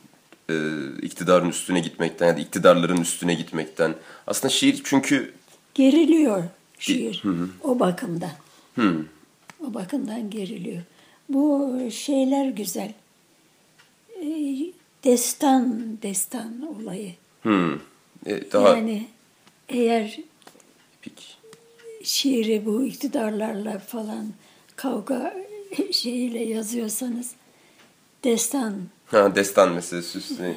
e, 0.51 0.55
iktidarın 1.03 1.49
üstüne 1.49 1.81
gitmekten 1.81 2.27
ya 2.27 2.37
da 2.37 2.41
iktidarların 2.41 3.01
üstüne 3.01 3.35
gitmekten? 3.35 3.95
Aslında 4.27 4.53
şiir 4.53 4.81
çünkü 4.85 5.35
Geriliyor 5.75 6.45
şiir 6.79 7.23
o 7.63 7.81
bakımdan. 7.81 8.31
O 9.61 9.75
bakımdan 9.75 10.31
geriliyor. 10.31 10.83
Bu 11.29 11.79
şeyler 11.91 12.49
güzel. 12.49 12.93
Ee, 14.23 14.73
Destan, 15.05 15.99
destan 16.03 16.63
olayı. 16.63 17.13
hmm, 17.43 17.75
e, 18.27 18.53
daha 18.53 18.69
Yani 18.69 19.07
eğer 19.69 20.21
peki. 21.03 21.25
şiiri 22.03 22.67
bu 22.67 22.85
iktidarlarla 22.85 23.79
falan 23.79 24.27
kavga 24.77 25.35
şeyiyle 25.93 26.45
yazıyorsanız 26.45 27.33
destan 28.25 28.75
Ha, 29.11 29.35
destan 29.35 29.73
meselesi 29.73 30.19
üstüne. 30.19 30.55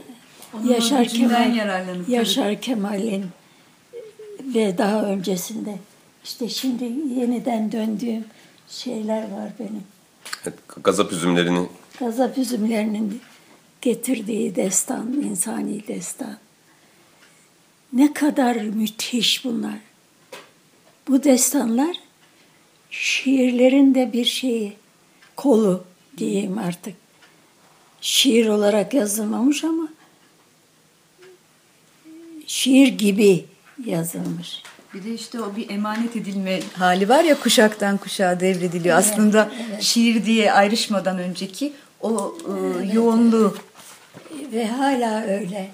Onun 0.53 0.67
Yaşar 0.67 1.07
Kemal. 1.07 2.07
Yaşar 2.07 2.61
Kemal'in 2.61 3.25
ve 4.43 4.77
daha 4.77 5.03
öncesinde 5.03 5.77
işte 6.23 6.49
şimdi 6.49 6.83
yeniden 7.19 7.71
döndüğüm 7.71 8.25
şeyler 8.69 9.21
var 9.21 9.51
benim. 9.59 9.83
Evet, 10.45 10.55
gazap 10.83 11.11
üzümlerini 11.11 11.67
Gazap 11.99 12.37
üzümlerinin 12.37 13.21
getirdiği 13.81 14.55
destan, 14.55 15.13
insani 15.13 15.87
destan. 15.87 16.37
Ne 17.93 18.13
kadar 18.13 18.55
müthiş 18.55 19.45
bunlar. 19.45 19.77
Bu 21.07 21.23
destanlar 21.23 21.97
şiirlerin 22.89 23.95
de 23.95 24.13
bir 24.13 24.25
şeyi, 24.25 24.73
kolu 25.35 25.83
diyeyim 26.17 26.57
artık. 26.57 26.95
Şiir 28.01 28.47
olarak 28.47 28.93
yazılmamış 28.93 29.63
ama 29.63 29.87
şiir 32.47 32.87
gibi 32.87 33.45
yazılmış. 33.85 34.63
Bir 34.93 35.03
de 35.03 35.13
işte 35.13 35.41
o 35.41 35.55
bir 35.55 35.69
emanet 35.69 36.15
edilme 36.15 36.59
hali 36.73 37.09
var 37.09 37.23
ya 37.23 37.39
kuşaktan 37.39 37.97
kuşağa 37.97 38.39
devrediliyor. 38.39 38.97
Aslında 38.97 39.51
şiir 39.79 40.25
diye 40.25 40.53
ayrışmadan 40.53 41.19
önceki 41.19 41.73
o 42.01 42.37
e, 42.47 42.85
yoğunluğu. 42.93 43.55
Ve 44.53 44.67
hala 44.67 45.23
öyle. 45.23 45.71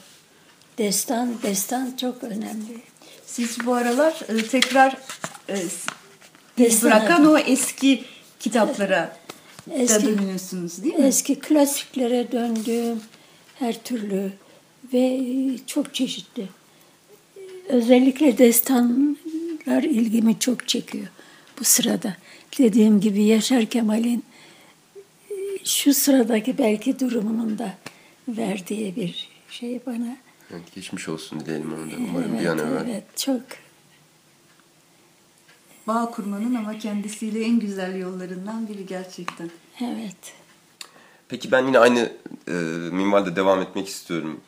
Destan, 0.77 1.33
destan 1.43 1.95
çok 2.01 2.23
önemli. 2.23 2.81
Siz 3.25 3.65
bu 3.65 3.73
aralar 3.73 4.13
e, 4.29 4.47
tekrar 4.47 4.97
e, 5.49 5.55
Destan 6.57 6.91
bırakan 6.91 7.25
o 7.25 7.37
eski 7.37 8.03
kitaplara 8.39 9.17
Eski- 9.73 10.05
dönüyorsunuz 10.07 10.83
değil 10.83 10.95
mi? 10.95 11.05
Eski 11.05 11.39
klasiklere 11.39 12.31
döndüm. 12.31 12.99
her 13.59 13.83
türlü 13.83 14.31
ve 14.93 15.21
çok 15.67 15.93
çeşitli. 15.93 16.45
Özellikle 17.69 18.37
destanlar 18.37 19.83
ilgimi 19.83 20.39
çok 20.39 20.67
çekiyor 20.67 21.07
bu 21.59 21.63
sırada. 21.63 22.17
Dediğim 22.57 22.99
gibi 23.01 23.23
Yaşar 23.23 23.65
Kemal'in 23.65 24.23
e, 25.31 25.33
şu 25.65 25.93
sıradaki 25.93 26.57
belki 26.57 26.99
durumunun 26.99 27.57
da 27.57 27.73
verdiği 28.27 28.95
bir 28.95 29.29
şey 29.49 29.79
bana. 29.85 30.17
Evet, 30.51 30.75
geçmiş 30.75 31.09
olsun 31.09 31.39
dileyelim 31.39 31.73
onu 31.73 31.91
da. 31.91 31.95
Umarım 32.09 32.39
bir 32.39 32.45
an 32.45 32.57
Evet, 32.59 32.67
evvel. 32.71 32.89
evet 32.89 33.03
çok 33.17 33.41
Bağ 35.87 36.11
kurmanın 36.11 36.55
ama 36.55 36.77
kendisiyle 36.79 37.45
en 37.45 37.59
güzel 37.59 37.95
yollarından 37.99 38.67
biri 38.67 38.85
gerçekten. 38.85 39.49
evet. 39.81 40.33
Peki 41.29 41.51
ben 41.51 41.65
yine 41.67 41.79
aynı 41.79 42.11
e, 42.47 42.51
minvalde 42.91 43.35
devam 43.35 43.61
etmek 43.61 43.87
istiyorum. 43.87 44.41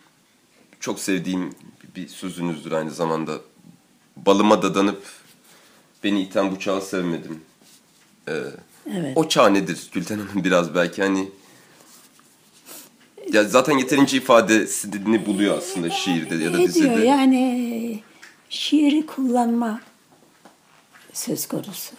Çok 0.79 1.00
sevdiğim 1.00 1.53
bir 1.96 2.08
sözünüzdür 2.08 2.72
aynı 2.72 2.91
zamanda. 2.91 3.38
Balıma 4.17 4.62
dadanıp 4.62 5.03
beni 6.03 6.22
iten 6.22 6.51
bu 6.51 6.60
çağı 6.60 6.81
sevmedim. 6.81 7.41
E, 8.27 8.34
Evet. 8.96 9.17
O 9.17 9.27
çağ 9.27 9.50
nedir 9.50 9.89
Gülten 9.93 10.19
Hanım 10.19 10.43
biraz 10.43 10.75
belki 10.75 11.01
hani 11.01 11.29
ya 13.31 13.43
zaten 13.43 13.77
yeterince 13.77 14.17
ifadesini 14.17 15.25
buluyor 15.25 15.58
aslında 15.58 15.89
şiirde 15.89 16.36
ya 16.36 16.53
da 16.53 16.58
Ediyor 16.58 16.67
dizide. 16.67 17.05
yani 17.05 18.03
şiiri 18.50 19.05
kullanma 19.05 19.81
söz 21.19 21.47
konusu. 21.47 21.95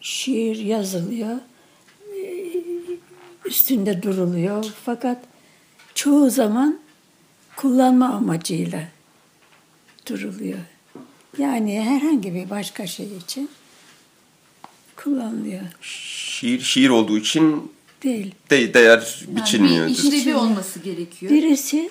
Şiir 0.00 0.56
yazılıyor, 0.56 1.36
e, 2.16 2.44
üstünde 3.44 4.02
duruluyor 4.02 4.64
fakat 4.84 5.18
çoğu 5.94 6.30
zaman 6.30 6.78
kullanma 7.56 8.08
amacıyla 8.08 8.88
duruluyor. 10.08 10.58
Yani 11.38 11.80
herhangi 11.82 12.34
bir 12.34 12.50
başka 12.50 12.86
şey 12.86 13.16
için 13.16 13.50
kullanılıyor 14.96 15.62
Şiir 15.80 16.60
şiir 16.60 16.88
olduğu 16.88 17.18
için 17.18 17.72
değil. 18.02 18.34
de, 18.50 18.74
değer 18.74 19.24
Yani 19.26 19.36
biçilmiyor. 19.36 19.86
bir 19.86 19.92
işlevi 19.92 20.34
olması 20.34 20.78
gerekiyor. 20.80 21.32
Birisi 21.32 21.90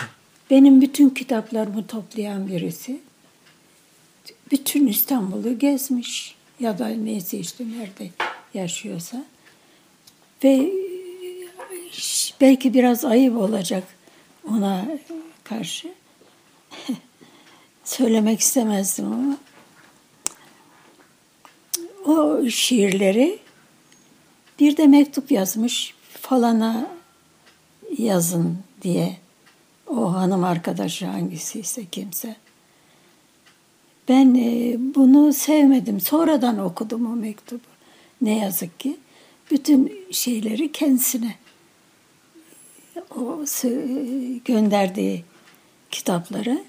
benim 0.50 0.80
bütün 0.80 1.10
kitaplarımı 1.10 1.86
toplayan 1.86 2.48
birisi. 2.48 3.00
Bütün 4.50 4.86
İstanbul'u 4.86 5.58
gezmiş 5.58 6.34
ya 6.60 6.78
da 6.78 6.88
neyse 6.88 7.38
işte 7.38 7.64
nerede 7.64 8.10
yaşıyorsa. 8.54 9.24
Ve 10.44 10.52
e, 10.52 10.70
belki 12.40 12.74
biraz 12.74 13.04
ayıp 13.04 13.36
olacak 13.36 13.84
ona 14.50 14.86
karşı. 15.44 15.88
Söylemek 17.84 18.40
istemezdim 18.40 19.12
ama 19.12 19.36
o 22.04 22.46
şiirleri 22.48 23.38
bir 24.60 24.76
de 24.76 24.86
mektup 24.86 25.30
yazmış 25.30 25.94
falana 26.20 26.86
yazın 27.98 28.58
diye 28.82 29.16
o 29.86 30.14
hanım 30.14 30.44
arkadaşı 30.44 31.06
hangisiyse 31.06 31.86
kimse. 31.86 32.36
Ben 34.08 34.34
e, 34.34 34.76
bunu 34.94 35.32
sevmedim. 35.32 36.00
Sonradan 36.00 36.58
okudum 36.58 37.06
o 37.12 37.16
mektubu. 37.16 37.62
Ne 38.22 38.38
yazık 38.38 38.80
ki. 38.80 38.96
Bütün 39.50 40.06
şeyleri 40.10 40.72
kendisine 40.72 41.34
o 43.16 43.44
gönderdiği 44.44 45.24
kitapları 45.90 46.64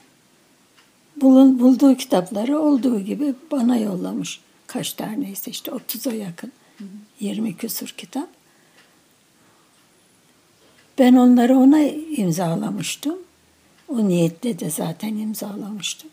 bulun, 1.21 1.59
bulduğu 1.59 1.95
kitapları 1.95 2.59
olduğu 2.59 2.99
gibi 2.99 3.33
bana 3.51 3.77
yollamış. 3.77 4.39
Kaç 4.67 4.93
taneyse 4.93 5.51
işte 5.51 5.71
30'a 5.71 6.13
yakın. 6.13 6.51
20 7.19 7.57
küsur 7.57 7.87
kitap. 7.87 8.27
Ben 10.99 11.13
onları 11.13 11.57
ona 11.57 11.79
imzalamıştım. 12.17 13.17
O 13.87 14.07
niyetle 14.07 14.59
de 14.59 14.69
zaten 14.69 15.15
imzalamıştım. 15.15 16.09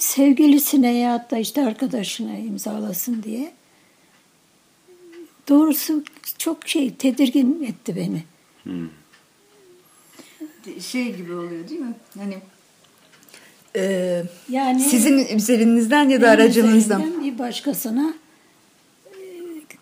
Sevgilisine 0.00 0.98
ya 0.98 1.26
da 1.30 1.38
işte 1.38 1.66
arkadaşına 1.66 2.38
imzalasın 2.38 3.22
diye. 3.22 3.52
Doğrusu 5.48 6.04
çok 6.38 6.68
şey 6.68 6.94
tedirgin 6.94 7.62
etti 7.62 7.96
beni. 7.96 8.22
Şey 10.80 11.16
gibi 11.16 11.34
oluyor 11.34 11.68
değil 11.68 11.80
mi? 11.80 11.94
Hani 12.18 12.38
e, 13.76 14.22
Yani 14.48 14.80
sizin 14.82 15.36
üzerinizden 15.36 16.08
ya 16.08 16.20
da 16.20 16.30
aracınızdan. 16.30 17.24
bir 17.24 17.38
başkasına 17.38 18.14
e, 19.06 19.18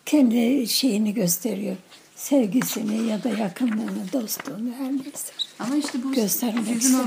kendi 0.07 0.68
şeyini 0.68 1.14
gösteriyor. 1.14 1.76
Sevgisini 2.16 3.09
ya 3.09 3.24
da 3.24 3.28
yakınlığını, 3.28 4.12
dostluğunu 4.12 4.70
her 4.78 4.92
neyse. 4.92 5.33
Ama 5.59 5.76
işte 5.76 6.02
bu 6.04 6.12
Göstermek 6.12 6.83
sizin 6.83 6.98
o. 6.98 7.02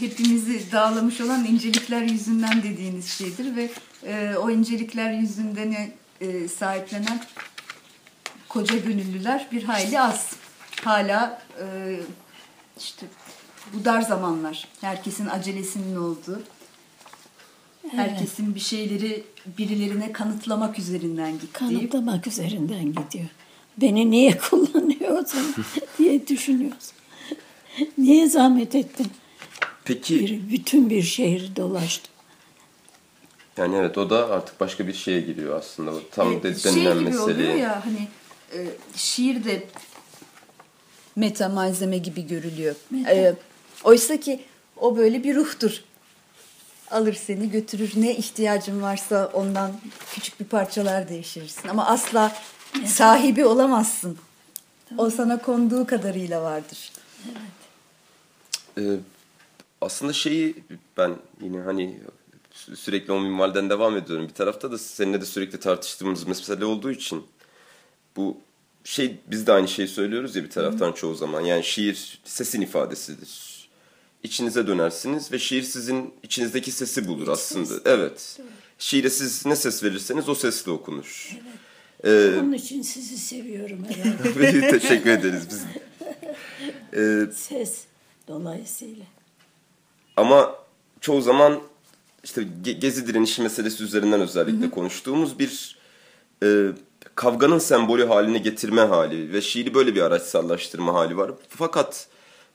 hepimizi 0.00 0.72
dağlamış 0.72 1.20
olan 1.20 1.44
incelikler 1.44 2.02
yüzünden 2.02 2.62
dediğiniz 2.62 3.08
şeydir 3.08 3.56
ve 3.56 3.70
e, 4.04 4.36
o 4.36 4.50
incelikler 4.50 5.12
yüzünden 5.12 5.90
e, 6.20 6.48
sahiplenen 6.48 7.20
koca 8.48 8.76
gönüllüler 8.76 9.46
bir 9.52 9.62
hayli 9.62 10.00
az. 10.00 10.32
Hala 10.84 11.42
e, 11.60 11.66
işte 12.78 13.06
bu 13.74 13.84
dar 13.84 14.02
zamanlar. 14.02 14.68
Herkesin 14.80 15.26
acelesinin 15.26 15.96
olduğu. 15.96 16.42
Herkesin 17.90 18.54
bir 18.54 18.60
şeyleri 18.60 19.24
birilerine 19.58 20.12
kanıtlamak 20.12 20.78
üzerinden 20.78 21.32
gittiği. 21.32 21.52
Kanıtlamak 21.52 22.26
üzerinden 22.26 22.84
gidiyor. 22.84 23.28
Beni 23.76 24.10
niye 24.10 24.38
kullanıyor 24.50 25.18
o 25.18 25.24
zaman 25.24 25.54
diye 25.98 26.28
düşünüyorsun. 26.28 26.92
niye 27.98 28.28
zahmet 28.28 28.74
ettin? 28.74 29.06
Peki 29.86 30.20
Bir, 30.20 30.50
bütün 30.52 30.90
bir 30.90 31.02
şehri 31.02 31.56
dolaştım. 31.56 32.12
yani 33.56 33.76
evet 33.76 33.98
o 33.98 34.10
da 34.10 34.30
artık 34.30 34.60
başka 34.60 34.86
bir 34.86 34.92
şeye 34.94 35.20
giriyor 35.20 35.58
aslında. 35.58 35.92
Tam 36.10 36.32
Evet, 36.32 36.42
de 36.42 36.54
şey 36.54 36.72
denilen 36.72 36.98
gibi 36.98 37.18
oluyor 37.18 37.54
ya 37.54 37.84
hani 37.84 38.08
e, 38.52 38.66
şiir 38.96 39.44
de 39.44 39.66
meta 41.16 41.48
malzeme 41.48 41.98
gibi 41.98 42.26
görülüyor. 42.26 42.74
Meta. 42.90 43.10
E, 43.10 43.34
Oysa 43.84 44.20
ki 44.20 44.40
o 44.76 44.96
böyle 44.96 45.24
bir 45.24 45.34
ruhtur. 45.36 45.82
Alır 46.90 47.14
seni 47.14 47.50
götürür 47.50 47.92
ne 47.96 48.16
ihtiyacın 48.16 48.82
varsa 48.82 49.30
ondan 49.32 49.72
küçük 50.14 50.40
bir 50.40 50.44
parçalar 50.44 51.08
devşirirsin. 51.08 51.68
Ama 51.68 51.86
asla 51.86 52.36
sahibi 52.86 53.44
olamazsın. 53.44 54.18
O 54.98 55.10
sana 55.10 55.42
konduğu 55.42 55.86
kadarıyla 55.86 56.42
vardır. 56.42 56.92
Ee, 58.78 58.82
aslında 59.86 60.12
şeyi 60.12 60.54
ben 60.96 61.16
yine 61.42 61.60
hani 61.60 61.96
sü- 62.54 62.76
sürekli 62.76 63.12
o 63.12 63.20
minvalden 63.20 63.70
devam 63.70 63.96
ediyorum. 63.96 64.28
Bir 64.28 64.34
tarafta 64.34 64.72
da 64.72 64.78
seninle 64.78 65.20
de 65.20 65.24
sürekli 65.26 65.60
tartıştığımız 65.60 66.26
mesele 66.26 66.64
olduğu 66.64 66.90
için 66.90 67.24
bu 68.16 68.36
şey 68.84 69.16
biz 69.26 69.46
de 69.46 69.52
aynı 69.52 69.68
şeyi 69.68 69.88
söylüyoruz 69.88 70.36
ya 70.36 70.44
bir 70.44 70.50
taraftan 70.50 70.92
çoğu 70.92 71.14
zaman. 71.14 71.40
Yani 71.40 71.64
şiir 71.64 72.20
sesin 72.24 72.60
ifadesidir. 72.60 73.56
İçinize 74.22 74.66
dönersiniz 74.66 75.32
ve 75.32 75.38
şiir 75.38 75.62
sizin 75.62 76.14
içinizdeki 76.22 76.72
sesi 76.72 77.08
bulur 77.08 77.28
aslında. 77.28 77.74
Evet. 77.84 78.38
Şiire 78.78 79.10
siz 79.10 79.46
ne 79.46 79.56
ses 79.56 79.82
verirseniz 79.84 80.28
o 80.28 80.34
sesle 80.34 80.70
okunur. 80.72 81.36
Ee, 82.04 82.34
Onun 82.40 82.52
için 82.52 82.82
sizi 82.82 83.18
seviyorum 83.18 83.84
herhalde. 83.88 84.70
teşekkür 84.78 85.10
ederiz 85.10 85.42
biz. 85.50 85.62
Ee, 86.96 87.26
Ses 87.34 87.84
dolayısıyla. 88.28 89.04
Ama 90.16 90.54
çoğu 91.00 91.22
zaman 91.22 91.60
işte 92.24 92.42
ge- 92.64 92.78
gezi 92.78 93.06
direnişi 93.06 93.42
meselesi 93.42 93.84
üzerinden 93.84 94.20
özellikle 94.20 94.70
konuştuğumuz 94.70 95.38
bir 95.38 95.78
e, 96.42 96.66
kavganın 97.14 97.58
sembolü 97.58 98.06
haline 98.06 98.38
getirme 98.38 98.82
hali 98.82 99.32
ve 99.32 99.40
şiiri 99.40 99.74
böyle 99.74 99.94
bir 99.94 100.02
araçsallaştırma 100.02 100.94
hali 100.94 101.16
var. 101.16 101.30
Fakat 101.48 102.06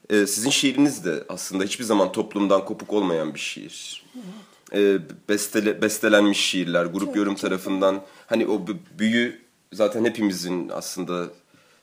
e, 0.10 0.28
sizin 0.28 0.50
şiiriniz 0.50 1.06
de 1.06 1.24
aslında 1.30 1.64
hiçbir 1.64 1.84
zaman 1.84 2.12
toplumdan 2.12 2.66
kopuk 2.66 2.94
olmayan 2.94 3.34
bir 3.34 3.40
şiir. 3.40 4.06
E, 4.74 4.98
bestele, 5.30 5.82
bestelenmiş 5.82 6.40
şiirler, 6.40 6.86
grup 6.86 7.16
yorum 7.16 7.36
tarafından 7.36 8.02
hani 8.28 8.48
o 8.48 8.62
büyü 9.00 9.42
zaten 9.74 10.06
hepimizin 10.06 10.70
aslında 10.70 11.28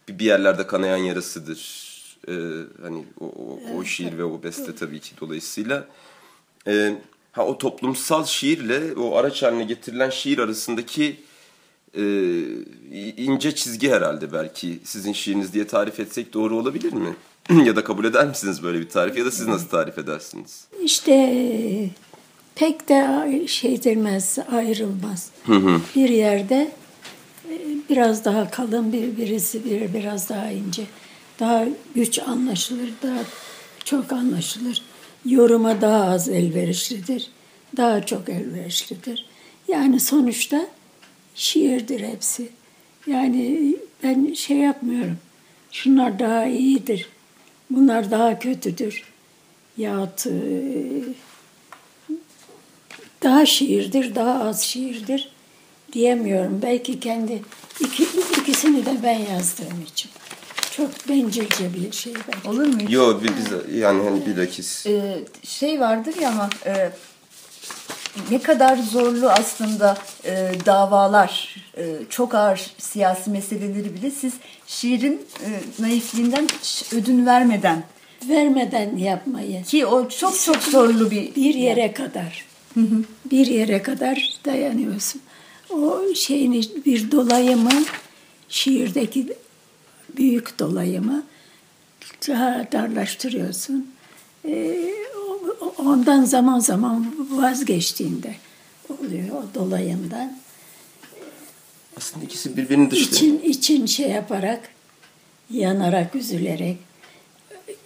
bir 0.09 0.19
bir 0.19 0.25
yerlerde 0.25 0.67
kanayan 0.67 0.97
yarasıdır. 0.97 1.88
E, 2.29 2.33
hani 2.83 3.05
o, 3.21 3.27
o, 3.27 3.59
o 3.77 3.85
şiir 3.85 4.19
ve 4.19 4.25
o 4.25 4.43
beste 4.43 4.75
tabii 4.75 5.01
ki 5.01 5.11
dolayısıyla. 5.21 5.89
E, 6.67 6.99
ha 7.33 7.47
o 7.47 7.59
toplumsal 7.59 8.25
şiirle 8.25 8.95
o 8.95 9.17
araç 9.17 9.43
haline 9.43 9.65
getirilen 9.65 10.11
şiir 10.11 10.39
arasındaki 10.39 11.17
e, 11.95 12.03
ince 13.17 13.55
çizgi 13.55 13.91
herhalde 13.91 14.33
belki 14.33 14.79
sizin 14.85 15.13
şiiriniz 15.13 15.53
diye 15.53 15.67
tarif 15.67 16.01
etsek 16.01 16.33
doğru 16.35 16.57
olabilir 16.57 16.93
mi? 16.93 17.17
ya 17.65 17.77
da 17.77 17.85
kabul 17.85 18.05
eder 18.05 18.27
misiniz 18.27 18.63
böyle 18.63 18.81
bir 18.81 18.89
tarif 18.89 19.19
ya 19.19 19.25
da 19.25 19.31
siz 19.31 19.47
nasıl 19.47 19.69
tarif 19.69 19.99
edersiniz? 19.99 20.65
İşte 20.83 21.13
e, 21.13 21.91
pek 22.55 22.89
de 22.89 23.49
şey 23.49 23.75
edilmez, 23.75 24.39
ayrılmaz. 24.53 25.31
Bir 25.97 26.09
yerde 26.09 26.73
e, 27.51 27.55
biraz 27.91 28.25
daha 28.25 28.51
kalın 28.51 28.93
bir 28.93 29.17
birisi 29.17 29.65
bir 29.65 29.95
biraz 29.95 30.29
daha 30.29 30.51
ince. 30.51 30.83
Daha 31.39 31.65
güç 31.95 32.19
anlaşılır, 32.19 32.91
daha 33.03 33.19
çok 33.85 34.13
anlaşılır. 34.13 34.83
Yoruma 35.25 35.81
daha 35.81 36.05
az 36.05 36.29
elverişlidir. 36.29 37.31
Daha 37.77 38.07
çok 38.07 38.29
elverişlidir. 38.29 39.27
Yani 39.69 40.01
sonuçta 40.01 40.67
şiirdir 41.35 42.01
hepsi. 42.01 42.49
Yani 43.07 43.75
ben 44.03 44.33
şey 44.35 44.57
yapmıyorum. 44.57 45.19
Şunlar 45.71 46.19
daha 46.19 46.47
iyidir. 46.47 47.09
Bunlar 47.71 48.11
daha 48.11 48.39
kötüdür. 48.39 49.05
Yahut 49.77 50.27
e, 50.27 50.33
daha 53.23 53.47
şiirdir, 53.47 54.15
daha 54.15 54.45
az 54.45 54.63
şiirdir 54.63 55.29
diyemiyorum. 55.93 56.61
Belki 56.63 57.01
kendi 57.01 57.43
iki, 57.81 58.07
ikisini 58.41 58.87
de 58.87 58.97
ben 59.03 59.19
yazdığım 59.19 59.83
için. 59.93 60.11
Çok 60.79 61.09
bencilce 61.09 61.75
bir 61.75 61.93
şey 61.93 62.13
belki. 62.15 62.49
Olur 62.49 62.67
mu? 62.67 62.79
Yo 62.89 63.23
bi- 63.23 63.29
biz 63.39 63.77
yani 63.77 64.03
hani 64.09 64.27
bilakis. 64.27 64.87
Ee, 64.87 65.19
şey 65.43 65.81
vardır 65.81 66.15
ya 66.23 66.29
ama 66.29 66.51
e, 66.67 66.91
ne 68.31 68.39
kadar 68.43 68.77
zorlu 68.77 69.29
aslında 69.31 69.99
e, 70.25 70.53
davalar, 70.67 71.57
e, 71.77 71.85
çok 72.11 72.35
ağır 72.35 72.61
siyasi 72.79 73.31
meseleleri 73.31 73.95
bile 73.95 74.11
siz 74.11 74.33
şiirin 74.67 75.23
e, 75.45 75.49
naifliğinden 75.83 76.49
hiç 76.61 76.93
ödün 76.93 77.27
vermeden 77.27 77.85
Vermeden 78.29 78.97
yapmayı. 78.97 79.65
ki 79.65 79.87
o 79.87 80.09
çok 80.09 80.41
çok 80.41 80.63
zorlu 80.63 81.11
bir 81.11 81.35
Bir 81.35 81.55
yere 81.55 81.93
kadar. 81.93 82.45
Bir 83.31 83.47
yere 83.47 83.83
kadar 83.83 84.39
dayanıyorsun. 84.45 85.21
O 85.71 86.01
şeyin 86.15 86.83
bir 86.87 87.11
dolayımı, 87.11 87.71
şiirdeki 88.49 89.29
büyük 90.19 90.59
dolayımı 90.59 91.23
darlaştırıyorsun. 92.73 93.91
Ee, 94.49 94.95
o- 95.61 95.75
ondan 95.79 96.25
zaman 96.25 96.59
zaman 96.59 97.15
vazgeçtiğinde 97.31 98.35
oluyor 98.89 99.29
o 99.31 99.55
dolayımdan. 99.55 100.39
Aslında 101.97 102.25
ikisi 102.25 102.57
birbirini 102.57 102.91
dışlıyor. 102.91 103.13
İçin, 103.13 103.39
için 103.39 103.87
şey 103.87 104.11
yaparak, 104.11 104.69
yanarak, 105.51 106.15
üzülerek, 106.15 106.77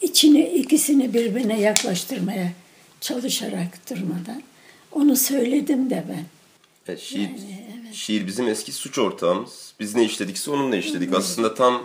içini 0.03 0.49
ikisini 0.49 1.15
birbirine 1.15 1.61
yaklaştırmaya 1.61 2.53
çalışarak 3.01 3.91
durmadan. 3.91 4.43
Onu 4.93 5.17
söyledim 5.17 5.91
de 5.91 6.05
ben. 6.09 6.25
Evet, 6.89 7.01
şiir, 7.01 7.31
şiir 7.93 8.27
bizim 8.27 8.49
eski 8.49 8.73
suç 8.73 8.99
ortağımız. 8.99 9.73
Biz 9.81 9.95
ne 9.95 10.05
işledikse 10.05 10.51
onunla 10.51 10.77
işledik. 10.77 11.15
Aslında 11.15 11.55
tam 11.55 11.83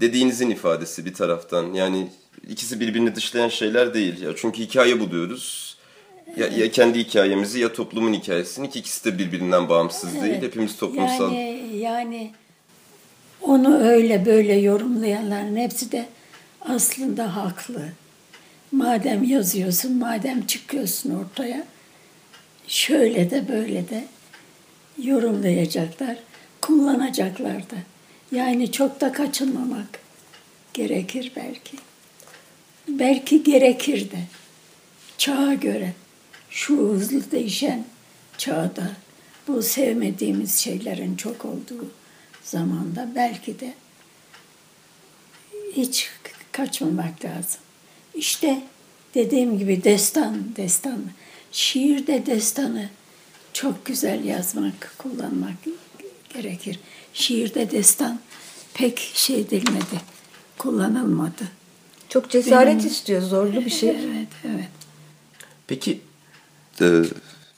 dediğinizin 0.00 0.50
ifadesi 0.50 1.06
bir 1.06 1.14
taraftan. 1.14 1.72
Yani 1.72 2.08
ikisi 2.48 2.80
birbirini 2.80 3.14
dışlayan 3.14 3.48
şeyler 3.48 3.94
değil. 3.94 4.20
Ya 4.20 4.30
çünkü 4.36 4.62
hikaye 4.62 5.00
buluyoruz. 5.00 5.76
Ya, 6.36 6.46
ya 6.46 6.70
kendi 6.70 6.98
hikayemizi 6.98 7.60
ya 7.60 7.72
toplumun 7.72 8.12
hikayesini 8.12 8.70
ki 8.70 8.78
ikisi 8.78 9.04
de 9.04 9.18
birbirinden 9.18 9.68
bağımsız 9.68 10.14
değil. 10.14 10.42
Hepimiz 10.42 10.76
toplumsal. 10.76 11.32
Yani, 11.32 11.76
yani 11.76 12.32
onu 13.40 13.78
öyle 13.78 14.26
böyle 14.26 14.54
yorumlayanların 14.54 15.56
hepsi 15.56 15.92
de 15.92 16.06
aslında 16.60 17.36
haklı. 17.36 17.82
Madem 18.72 19.24
yazıyorsun, 19.24 19.98
madem 19.98 20.46
çıkıyorsun 20.46 21.10
ortaya, 21.10 21.64
şöyle 22.68 23.30
de 23.30 23.48
böyle 23.48 23.88
de 23.88 24.04
yorumlayacaklar, 25.02 26.16
kullanacaklar 26.60 27.56
da. 27.56 27.76
Yani 28.32 28.72
çok 28.72 29.00
da 29.00 29.12
kaçınmamak 29.12 30.00
gerekir 30.74 31.32
belki. 31.36 31.76
Belki 32.88 33.42
gerekir 33.42 34.10
de. 34.10 34.18
Çağa 35.18 35.54
göre, 35.54 35.92
şu 36.50 36.76
hızlı 36.76 37.30
değişen 37.30 37.84
çağda, 38.38 38.92
bu 39.48 39.62
sevmediğimiz 39.62 40.58
şeylerin 40.58 41.16
çok 41.16 41.44
olduğu 41.44 41.90
zamanda 42.42 43.08
belki 43.14 43.60
de 43.60 43.74
hiç 45.76 46.10
kaçmamak 46.52 47.24
lazım. 47.24 47.60
İşte 48.14 48.62
dediğim 49.14 49.58
gibi 49.58 49.84
destan, 49.84 50.56
destan. 50.56 51.02
Şiirde 51.52 52.26
destanı 52.26 52.88
çok 53.52 53.86
güzel 53.86 54.24
yazmak, 54.24 54.94
kullanmak 54.98 55.54
gerekir. 56.34 56.78
Şiirde 57.22 57.70
destan 57.70 58.20
pek 58.74 58.98
şey 59.14 59.40
edilmedi, 59.40 60.00
kullanılmadı. 60.58 61.44
çok 62.08 62.30
cesaret 62.30 62.74
Benim- 62.78 62.86
istiyor, 62.86 63.22
zorlu 63.22 63.64
bir 63.64 63.70
şey. 63.70 63.88
Evet, 63.90 64.28
evet. 64.44 64.68
Peki 65.66 66.00
e, 66.80 67.02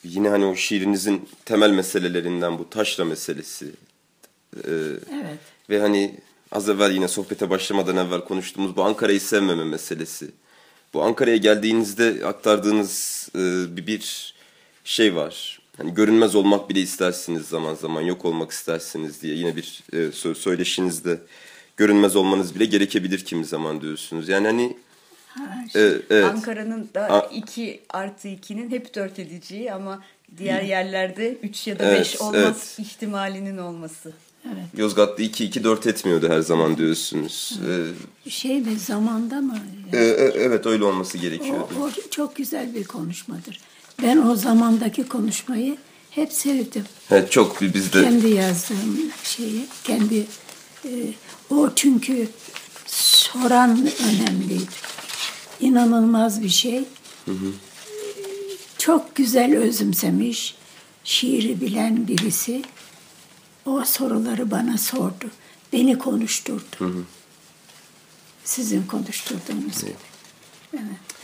yine 0.05 0.29
hani 0.29 0.45
o 0.45 0.57
şiirinizin 0.57 1.29
temel 1.45 1.71
meselelerinden 1.71 2.59
bu 2.59 2.71
taşra 2.71 3.05
meselesi. 3.05 3.67
e, 4.57 4.71
Evet. 5.15 5.39
Ve 5.71 5.81
hani 5.81 6.21
az 6.53 6.69
evvel 6.69 6.91
yine 6.93 7.09
sohbete 7.09 7.51
başlamadan 7.51 7.97
evvel 7.97 8.21
konuştuğumuz 8.25 8.77
bu 8.77 8.83
Ankara'yı 8.85 9.21
sevmeme 9.21 9.65
meselesi. 9.65 10.31
Bu 10.95 11.03
Ankara'ya 11.03 11.37
geldiğinizde 11.37 12.27
aktardığınız 12.27 13.29
e, 13.37 13.39
bir, 13.77 13.87
bir 13.87 14.35
şey 14.85 15.15
var. 15.17 15.60
Hani 15.81 15.95
görünmez 15.95 16.35
olmak 16.35 16.71
bile 16.71 16.81
istersiniz 16.81 17.47
zaman 17.49 17.75
zaman, 17.75 18.01
yok 18.01 18.25
olmak 18.25 18.51
istersiniz 18.51 19.23
diye 19.23 19.35
yine 19.35 19.57
bir 19.57 19.83
e, 19.93 19.97
sö- 19.97 20.35
söyleşinizde 20.35 21.19
görünmez 21.77 22.17
olmanız 22.17 22.55
bile 22.55 22.65
gerekebilir 22.65 23.25
kimi 23.25 23.45
zaman 23.45 23.81
diyorsunuz. 23.81 24.29
Yani 24.29 24.47
hani 24.47 24.77
Ha, 25.27 25.65
e, 25.75 25.81
evet. 26.11 26.25
Ankara'nın 26.25 26.89
da 26.95 27.01
A- 27.11 27.27
2 27.35 27.81
artı 27.91 28.29
2'nin 28.29 28.71
hep 28.71 28.95
4 28.95 29.19
edeceği 29.19 29.73
ama 29.73 30.03
diğer 30.39 30.63
yerlerde 30.63 31.37
3 31.43 31.67
ya 31.67 31.79
da 31.79 31.85
Evet, 31.85 32.01
5 32.01 32.21
olmaz 32.21 32.75
evet. 32.79 32.89
ihtimalinin 32.89 33.59
olması. 33.59 34.13
Yozgat'ta 34.77 35.23
2-2-4 35.23 35.89
etmiyordu 35.89 36.29
her 36.29 36.41
zaman 36.41 36.77
diyorsunuz. 36.77 37.61
E, 38.27 38.31
şey 38.31 38.61
mi 38.61 38.79
zamanda 38.79 39.41
mı? 39.41 39.59
e, 39.93 39.97
e, 39.99 40.09
evet 40.35 40.67
öyle 40.67 40.85
olması 40.85 41.19
O, 41.19 41.21
gerekiyordu. 41.21 41.69
o 41.81 42.11
çok 42.11 42.37
güzel 42.37 42.75
bir 42.75 42.85
konuşmadır. 42.85 43.61
Ben 44.03 44.17
o 44.17 44.37
zamandaki 44.37 45.09
konuşmayı 45.09 45.77
hep 46.11 46.33
sevdim. 46.33 46.85
Evet 47.11 47.33
çok 47.33 47.61
bizde 47.61 48.03
Kendi 48.05 48.29
yazdığım 48.29 49.11
şeyi, 49.25 49.67
kendi 49.85 50.27
e, 50.85 50.91
o 51.51 51.71
çünkü 51.77 52.29
soran 52.87 53.89
önemliydi. 54.09 54.67
İnanılmaz 55.61 56.43
bir 56.43 56.49
şey. 56.49 56.85
Çok 58.79 59.15
güzel 59.15 59.57
özümsemiş, 59.57 60.55
şiiri 61.05 61.61
bilen 61.61 62.09
birisi 62.09 62.63
o 63.67 63.85
soruları 63.85 64.51
bana 64.51 64.79
sordu. 64.79 65.31
Beni 65.73 65.99
konuşturdu. 65.99 67.05
Sizin 68.45 68.83
konuşturduğunuz 68.83 69.81
gibi. 69.81 69.95
Evet. 70.75 71.20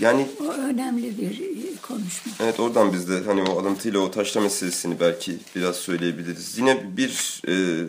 Yani 0.00 0.28
O 0.40 0.52
önemli 0.52 1.18
bir 1.18 1.40
e, 1.40 1.76
konuşma. 1.82 2.32
Evet 2.40 2.60
oradan 2.60 2.92
biz 2.92 3.08
de 3.08 3.20
hani 3.26 3.42
o 3.42 3.58
alıntıyla 3.60 4.00
o 4.00 4.10
taşla 4.10 4.40
meselesini 4.40 5.00
belki 5.00 5.38
biraz 5.56 5.76
söyleyebiliriz. 5.76 6.58
Yine 6.58 6.96
bir 6.96 7.42
e, 7.48 7.84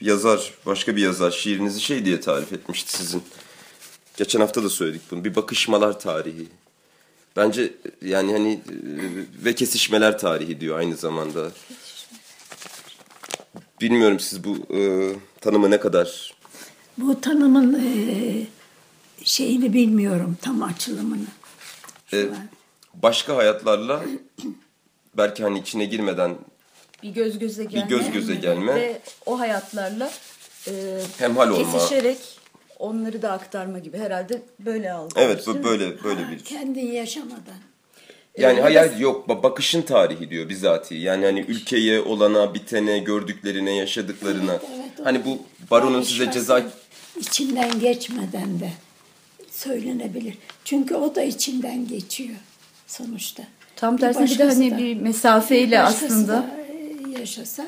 yazar, 0.00 0.54
başka 0.66 0.96
bir 0.96 1.02
yazar 1.02 1.30
şiirinizi 1.30 1.80
şey 1.80 2.04
diye 2.04 2.20
tarif 2.20 2.52
etmişti 2.52 2.96
sizin. 2.96 3.22
Geçen 4.16 4.40
hafta 4.40 4.64
da 4.64 4.68
söyledik 4.68 5.02
bunu. 5.10 5.24
Bir 5.24 5.34
bakışmalar 5.34 6.00
tarihi. 6.00 6.48
Bence 7.36 7.62
e, 7.62 8.08
yani 8.08 8.32
hani 8.32 8.52
e, 8.52 9.44
ve 9.44 9.54
kesişmeler 9.54 10.18
tarihi 10.18 10.60
diyor 10.60 10.78
aynı 10.78 10.96
zamanda. 10.96 11.50
Bilmiyorum 13.80 14.20
siz 14.20 14.44
bu 14.44 14.74
e, 14.74 15.12
tanımı 15.40 15.70
ne 15.70 15.80
kadar 15.80 16.34
Bu 16.98 17.20
tanımın 17.20 17.74
e, 17.74 18.46
şeyini 19.24 19.72
bilmiyorum 19.72 20.36
tam 20.42 20.62
açılımını. 20.62 21.26
E, 22.12 22.20
an. 22.22 22.36
başka 22.94 23.36
hayatlarla 23.36 24.04
belki 25.16 25.42
hani 25.42 25.58
içine 25.58 25.84
girmeden 25.84 26.34
Bir 27.02 27.08
göz 27.10 27.38
göze 27.38 27.64
gelme. 27.64 27.86
göz 27.88 28.10
göze 28.12 28.34
gelme. 28.34 28.74
Ve 28.74 29.00
o 29.26 29.38
hayatlarla 29.38 30.10
e, 30.68 30.72
Hemhal 31.18 31.50
olma. 31.50 31.72
kesişerek 31.72 32.18
onları 32.78 33.22
da 33.22 33.32
aktarma 33.32 33.78
gibi 33.78 33.98
herhalde 33.98 34.42
böyle 34.58 34.92
algı. 34.92 35.20
evet 35.20 35.46
bu 35.46 35.64
böyle 35.64 36.04
böyle 36.04 36.28
bir 36.30 36.44
Kendin 36.44 36.92
yaşamadan. 36.92 37.58
Yani 38.38 38.60
Ee, 38.60 38.74
da- 38.74 38.98
yok 38.98 39.28
ba- 39.28 39.42
bakışın 39.42 39.82
tarihi 39.82 40.30
diyor 40.30 40.48
bizatihi. 40.48 41.00
Yani 41.00 41.24
hani 41.24 41.40
ülkeye, 41.40 42.00
olana, 42.00 42.54
bitene, 42.54 42.98
gördüklerine, 42.98 43.76
yaşadıklarına. 43.76 44.52
Evet, 44.52 45.00
o- 45.00 45.04
hani 45.04 45.24
bu 45.24 45.38
baronun 45.70 46.02
size 46.02 46.30
ceza 46.32 46.62
içinden 47.20 47.80
geçmeden 47.80 48.60
de 48.60 48.70
söylenebilir. 49.58 50.38
Çünkü 50.64 50.94
o 50.94 51.14
da 51.14 51.22
içinden 51.22 51.88
geçiyor 51.88 52.36
sonuçta. 52.86 53.42
Tam 53.76 53.96
tersine 53.96 54.24
bir 54.24 54.28
de 54.30 54.32
başkası 54.44 54.60
hani 54.62 54.70
da- 54.70 54.78
bir 54.78 54.94
mesafeyle 55.00 55.78
başkası 55.78 56.04
aslında 56.06 56.32
da, 56.32 56.56
e, 56.68 57.18
yaşasa 57.20 57.66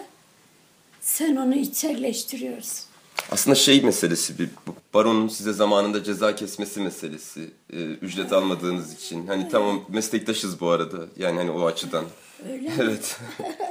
sen 1.01 1.37
onu 1.37 1.55
içselleştiriyorsun. 1.55 2.85
aslında 3.31 3.55
şey 3.55 3.81
meselesi 3.83 4.38
bir 4.38 4.49
baronun 4.94 5.29
size 5.29 5.53
zamanında 5.53 6.05
ceza 6.05 6.35
kesmesi 6.37 6.81
meselesi. 6.81 7.51
Ee, 7.72 7.77
ücret 7.85 8.33
almadığınız 8.33 8.94
için. 8.94 9.27
Hani 9.27 9.49
tamam 9.49 9.85
meslektaşız 9.88 10.61
bu 10.61 10.68
arada. 10.70 10.96
Yani 11.16 11.37
hani 11.38 11.51
o 11.51 11.66
açıdan. 11.66 12.05
Öyle 12.53 12.61
mi? 12.68 12.72
Evet. 12.81 13.16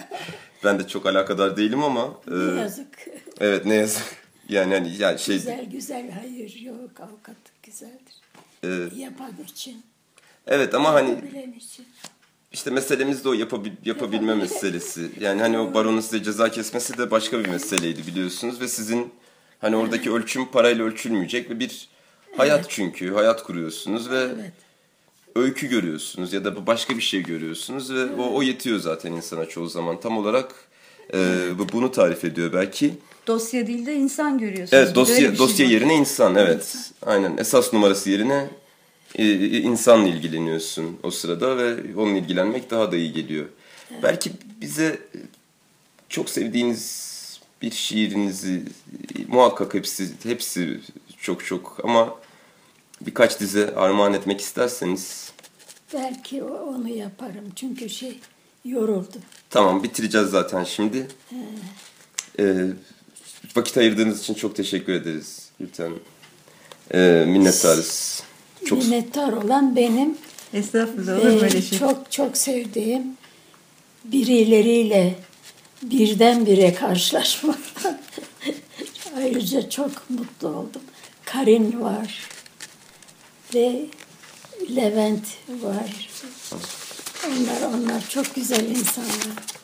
ben 0.64 0.80
de 0.80 0.88
çok 0.88 1.06
alakadar 1.06 1.58
değilim 1.58 1.84
ama 1.84 2.14
e, 2.28 2.56
Ne 2.56 2.62
yazık. 2.62 2.88
evet 3.40 3.66
ne 3.66 3.76
yazık. 3.76 4.25
Yani 4.50 4.74
hani 4.74 4.96
yani 4.98 5.20
şey 5.20 5.36
Güzel 5.36 5.66
güzel 5.66 6.12
hayır 6.12 6.60
yok 6.62 7.00
avukatlık 7.00 7.64
güzeldir. 7.64 8.16
e, 8.64 9.00
Yapan 9.00 9.32
için, 9.50 9.82
evet 10.48 10.74
ama 10.74 10.94
hani 10.94 11.12
için. 11.58 11.86
İşte 12.52 12.72
meselemiz 12.72 13.24
de 13.24 13.30
o 13.30 13.34
yapabil, 13.34 13.72
yapabilme 13.86 14.36
meselesi. 14.36 15.12
Yani 15.20 15.42
hani 15.42 15.58
o 15.60 15.74
baronun 15.74 16.02
size 16.02 16.24
ceza 16.24 16.52
kesmesi 16.52 16.98
de 16.98 17.12
başka 17.12 17.40
bir 17.40 17.48
meseleydi 17.50 18.08
biliyorsunuz 18.08 18.62
ve 18.62 18.68
sizin 18.68 19.14
hani 19.62 19.76
oradaki 19.76 20.12
ölçüm 20.12 20.46
parayla 20.52 20.86
ölçülmeyecek 20.86 21.50
ve 21.50 21.60
bir 21.60 21.90
hayat 22.38 22.66
çünkü 22.70 23.14
hayat 23.14 23.44
kuruyorsunuz 23.44 24.10
ve 24.10 24.20
Evet. 24.20 24.52
öykü 25.36 25.68
görüyorsunuz 25.68 26.34
ya 26.34 26.46
da 26.46 26.68
başka 26.68 26.98
bir 26.98 27.02
şey 27.02 27.22
görüyorsunuz 27.24 27.94
ve 27.94 28.06
o, 28.06 28.34
o 28.36 28.42
yetiyor 28.44 28.80
zaten 28.80 29.12
insana 29.12 29.46
çoğu 29.46 29.68
zaman 29.70 30.00
tam 30.00 30.18
olarak 30.18 30.56
e, 31.14 31.18
bu- 31.60 31.70
bunu 31.72 31.92
tarif 31.92 32.24
ediyor 32.26 32.54
belki. 32.54 32.94
Dosya 33.28 33.68
değil 33.68 33.86
de 33.86 33.96
insan 33.96 34.38
görüyorsunuz. 34.38 34.74
Evet 34.84 34.96
dosya 34.96 35.16
şey 35.16 35.38
dosya 35.38 35.66
var. 35.66 35.72
yerine 35.72 35.96
insan 35.96 36.36
evet 36.36 36.76
aynen 37.02 37.38
esas 37.38 37.74
numarası 37.74 38.10
yerine 38.10 38.48
e, 39.16 39.26
e, 39.26 39.58
insanla 39.58 40.08
ilgileniyorsun 40.08 40.98
o 41.04 41.12
sırada 41.12 41.58
ve 41.58 41.76
onunla 41.98 42.18
ilgilenmek 42.18 42.72
daha 42.72 42.92
da 42.92 42.96
iyi 42.98 43.14
geliyor. 43.14 43.46
Belki 44.04 44.32
bize 44.62 45.00
çok 46.10 46.30
sevdiğiniz 46.30 47.16
bir 47.62 47.72
şiirinizi 47.72 48.64
e, 49.16 49.26
muhakkak 49.28 49.74
hepsi 49.74 50.10
hepsi 50.24 50.80
çok 51.18 51.46
çok 51.46 51.78
ama 51.84 52.16
birkaç 53.02 53.40
dize 53.40 53.76
armağan 53.76 54.14
etmek 54.14 54.42
isterseniz 54.42 55.32
Belki 55.94 56.44
onu 56.44 56.90
yaparım. 56.90 57.52
Çünkü 57.56 57.90
şey 57.90 58.20
yoruldum. 58.66 59.22
tamam 59.50 59.84
bitireceğiz 59.84 60.30
zaten 60.30 60.64
şimdi. 60.64 61.08
E, 62.40 62.68
vakit 63.56 63.78
ayırdığınız 63.78 64.20
için 64.20 64.34
çok 64.34 64.56
teşekkür 64.56 64.94
ederiz 64.94 65.50
Gülten. 65.60 65.92
E, 66.94 67.26
minnettarız. 67.28 68.24
Çok 68.66 68.78
Minnettar 68.78 69.34
olan 69.34 69.76
benim 69.76 70.18
Estağfurullah 70.54 71.26
ve 71.26 71.32
olur 71.32 71.42
böyle 71.42 71.62
şey. 71.62 71.80
çok 71.80 72.12
çok 72.12 72.38
sevdiğim 72.38 73.04
birileriyle 74.06 75.16
birdenbire 75.82 76.74
karşılaşmak. 76.74 77.60
Ayrıca 79.18 79.70
çok 79.70 80.10
mutlu 80.10 80.48
oldum. 80.48 80.82
Karin 81.26 81.82
var 81.82 82.30
ve 83.56 83.86
Levent 84.76 85.26
var. 85.50 86.10
Onlar 87.28 87.74
onlar 87.74 88.10
çok 88.10 88.36
güzel 88.36 88.70
insanlar. 88.70 89.55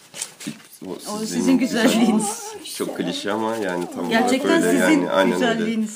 O, 0.87 0.89
O 1.15 1.19
sizin 1.25 1.57
güzelliğiniz. 1.57 2.53
Çok 2.77 2.97
klişe 2.97 3.31
ama 3.31 3.55
yani 3.55 3.85
tam 3.95 4.09
Gerçekten 4.09 4.49
olarak 4.49 4.63
öyle 4.63 4.79
sizin 4.79 4.99
yani. 5.01 5.09
Aynen 5.11 5.33
güzelliğiniz. 5.33 5.95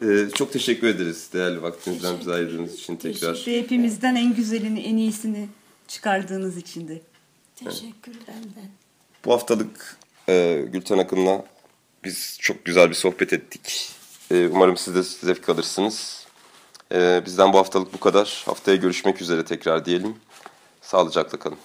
öyle. 0.00 0.22
Ee, 0.22 0.30
çok 0.30 0.52
teşekkür 0.52 0.86
ederiz 0.86 1.28
değerli 1.32 1.62
vaktinizden 1.62 2.20
bize 2.20 2.32
ayırdığınız 2.32 2.74
için 2.74 2.96
tekrar. 2.96 3.34
İşte 3.34 3.58
hepimizden 3.58 4.14
en 4.14 4.34
güzelini, 4.34 4.80
en 4.80 4.96
iyisini 4.96 5.48
çıkardığınız 5.88 6.56
için 6.56 6.88
de. 6.88 7.02
Teşekkür 7.56 8.12
benden. 8.28 8.70
Bu 9.24 9.32
haftalık 9.32 9.96
e, 10.28 10.64
Gülten 10.72 10.98
Akın'la 10.98 11.44
biz 12.04 12.38
çok 12.40 12.64
güzel 12.64 12.90
bir 12.90 12.94
sohbet 12.94 13.32
ettik. 13.32 13.90
E, 14.30 14.48
umarım 14.48 14.76
siz 14.76 14.94
de 14.94 15.02
zevk 15.02 15.48
alırsınız. 15.48 16.26
E, 16.94 17.22
bizden 17.26 17.52
bu 17.52 17.58
haftalık 17.58 17.92
bu 17.94 18.00
kadar. 18.00 18.42
Haftaya 18.46 18.76
görüşmek 18.76 19.22
üzere 19.22 19.44
tekrar 19.44 19.84
diyelim. 19.84 20.16
Sağlıcakla 20.82 21.38
kalın. 21.38 21.58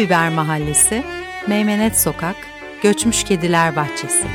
Biber 0.00 0.30
Mahallesi, 0.30 1.02
Meymenet 1.46 2.00
Sokak, 2.00 2.36
Göçmüş 2.82 3.24
Kediler 3.24 3.76
Bahçesi. 3.76 4.26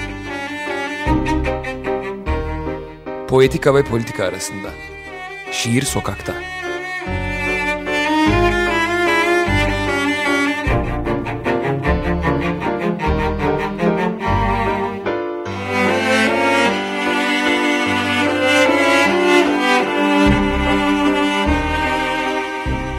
Poetika 3.28 3.76
ve 3.76 3.84
politika 3.84 4.26
arasında. 4.26 4.68
Şiir 5.52 5.82
sokakta. 5.82 6.34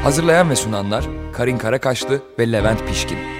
Hazırlayan 0.06 0.50
ve 0.50 0.56
sunanlar 0.56 1.04
Karin 1.32 1.58
Karakaşlı 1.58 2.20
ve 2.38 2.52
Levent 2.52 2.88
Pişkin. 2.88 3.36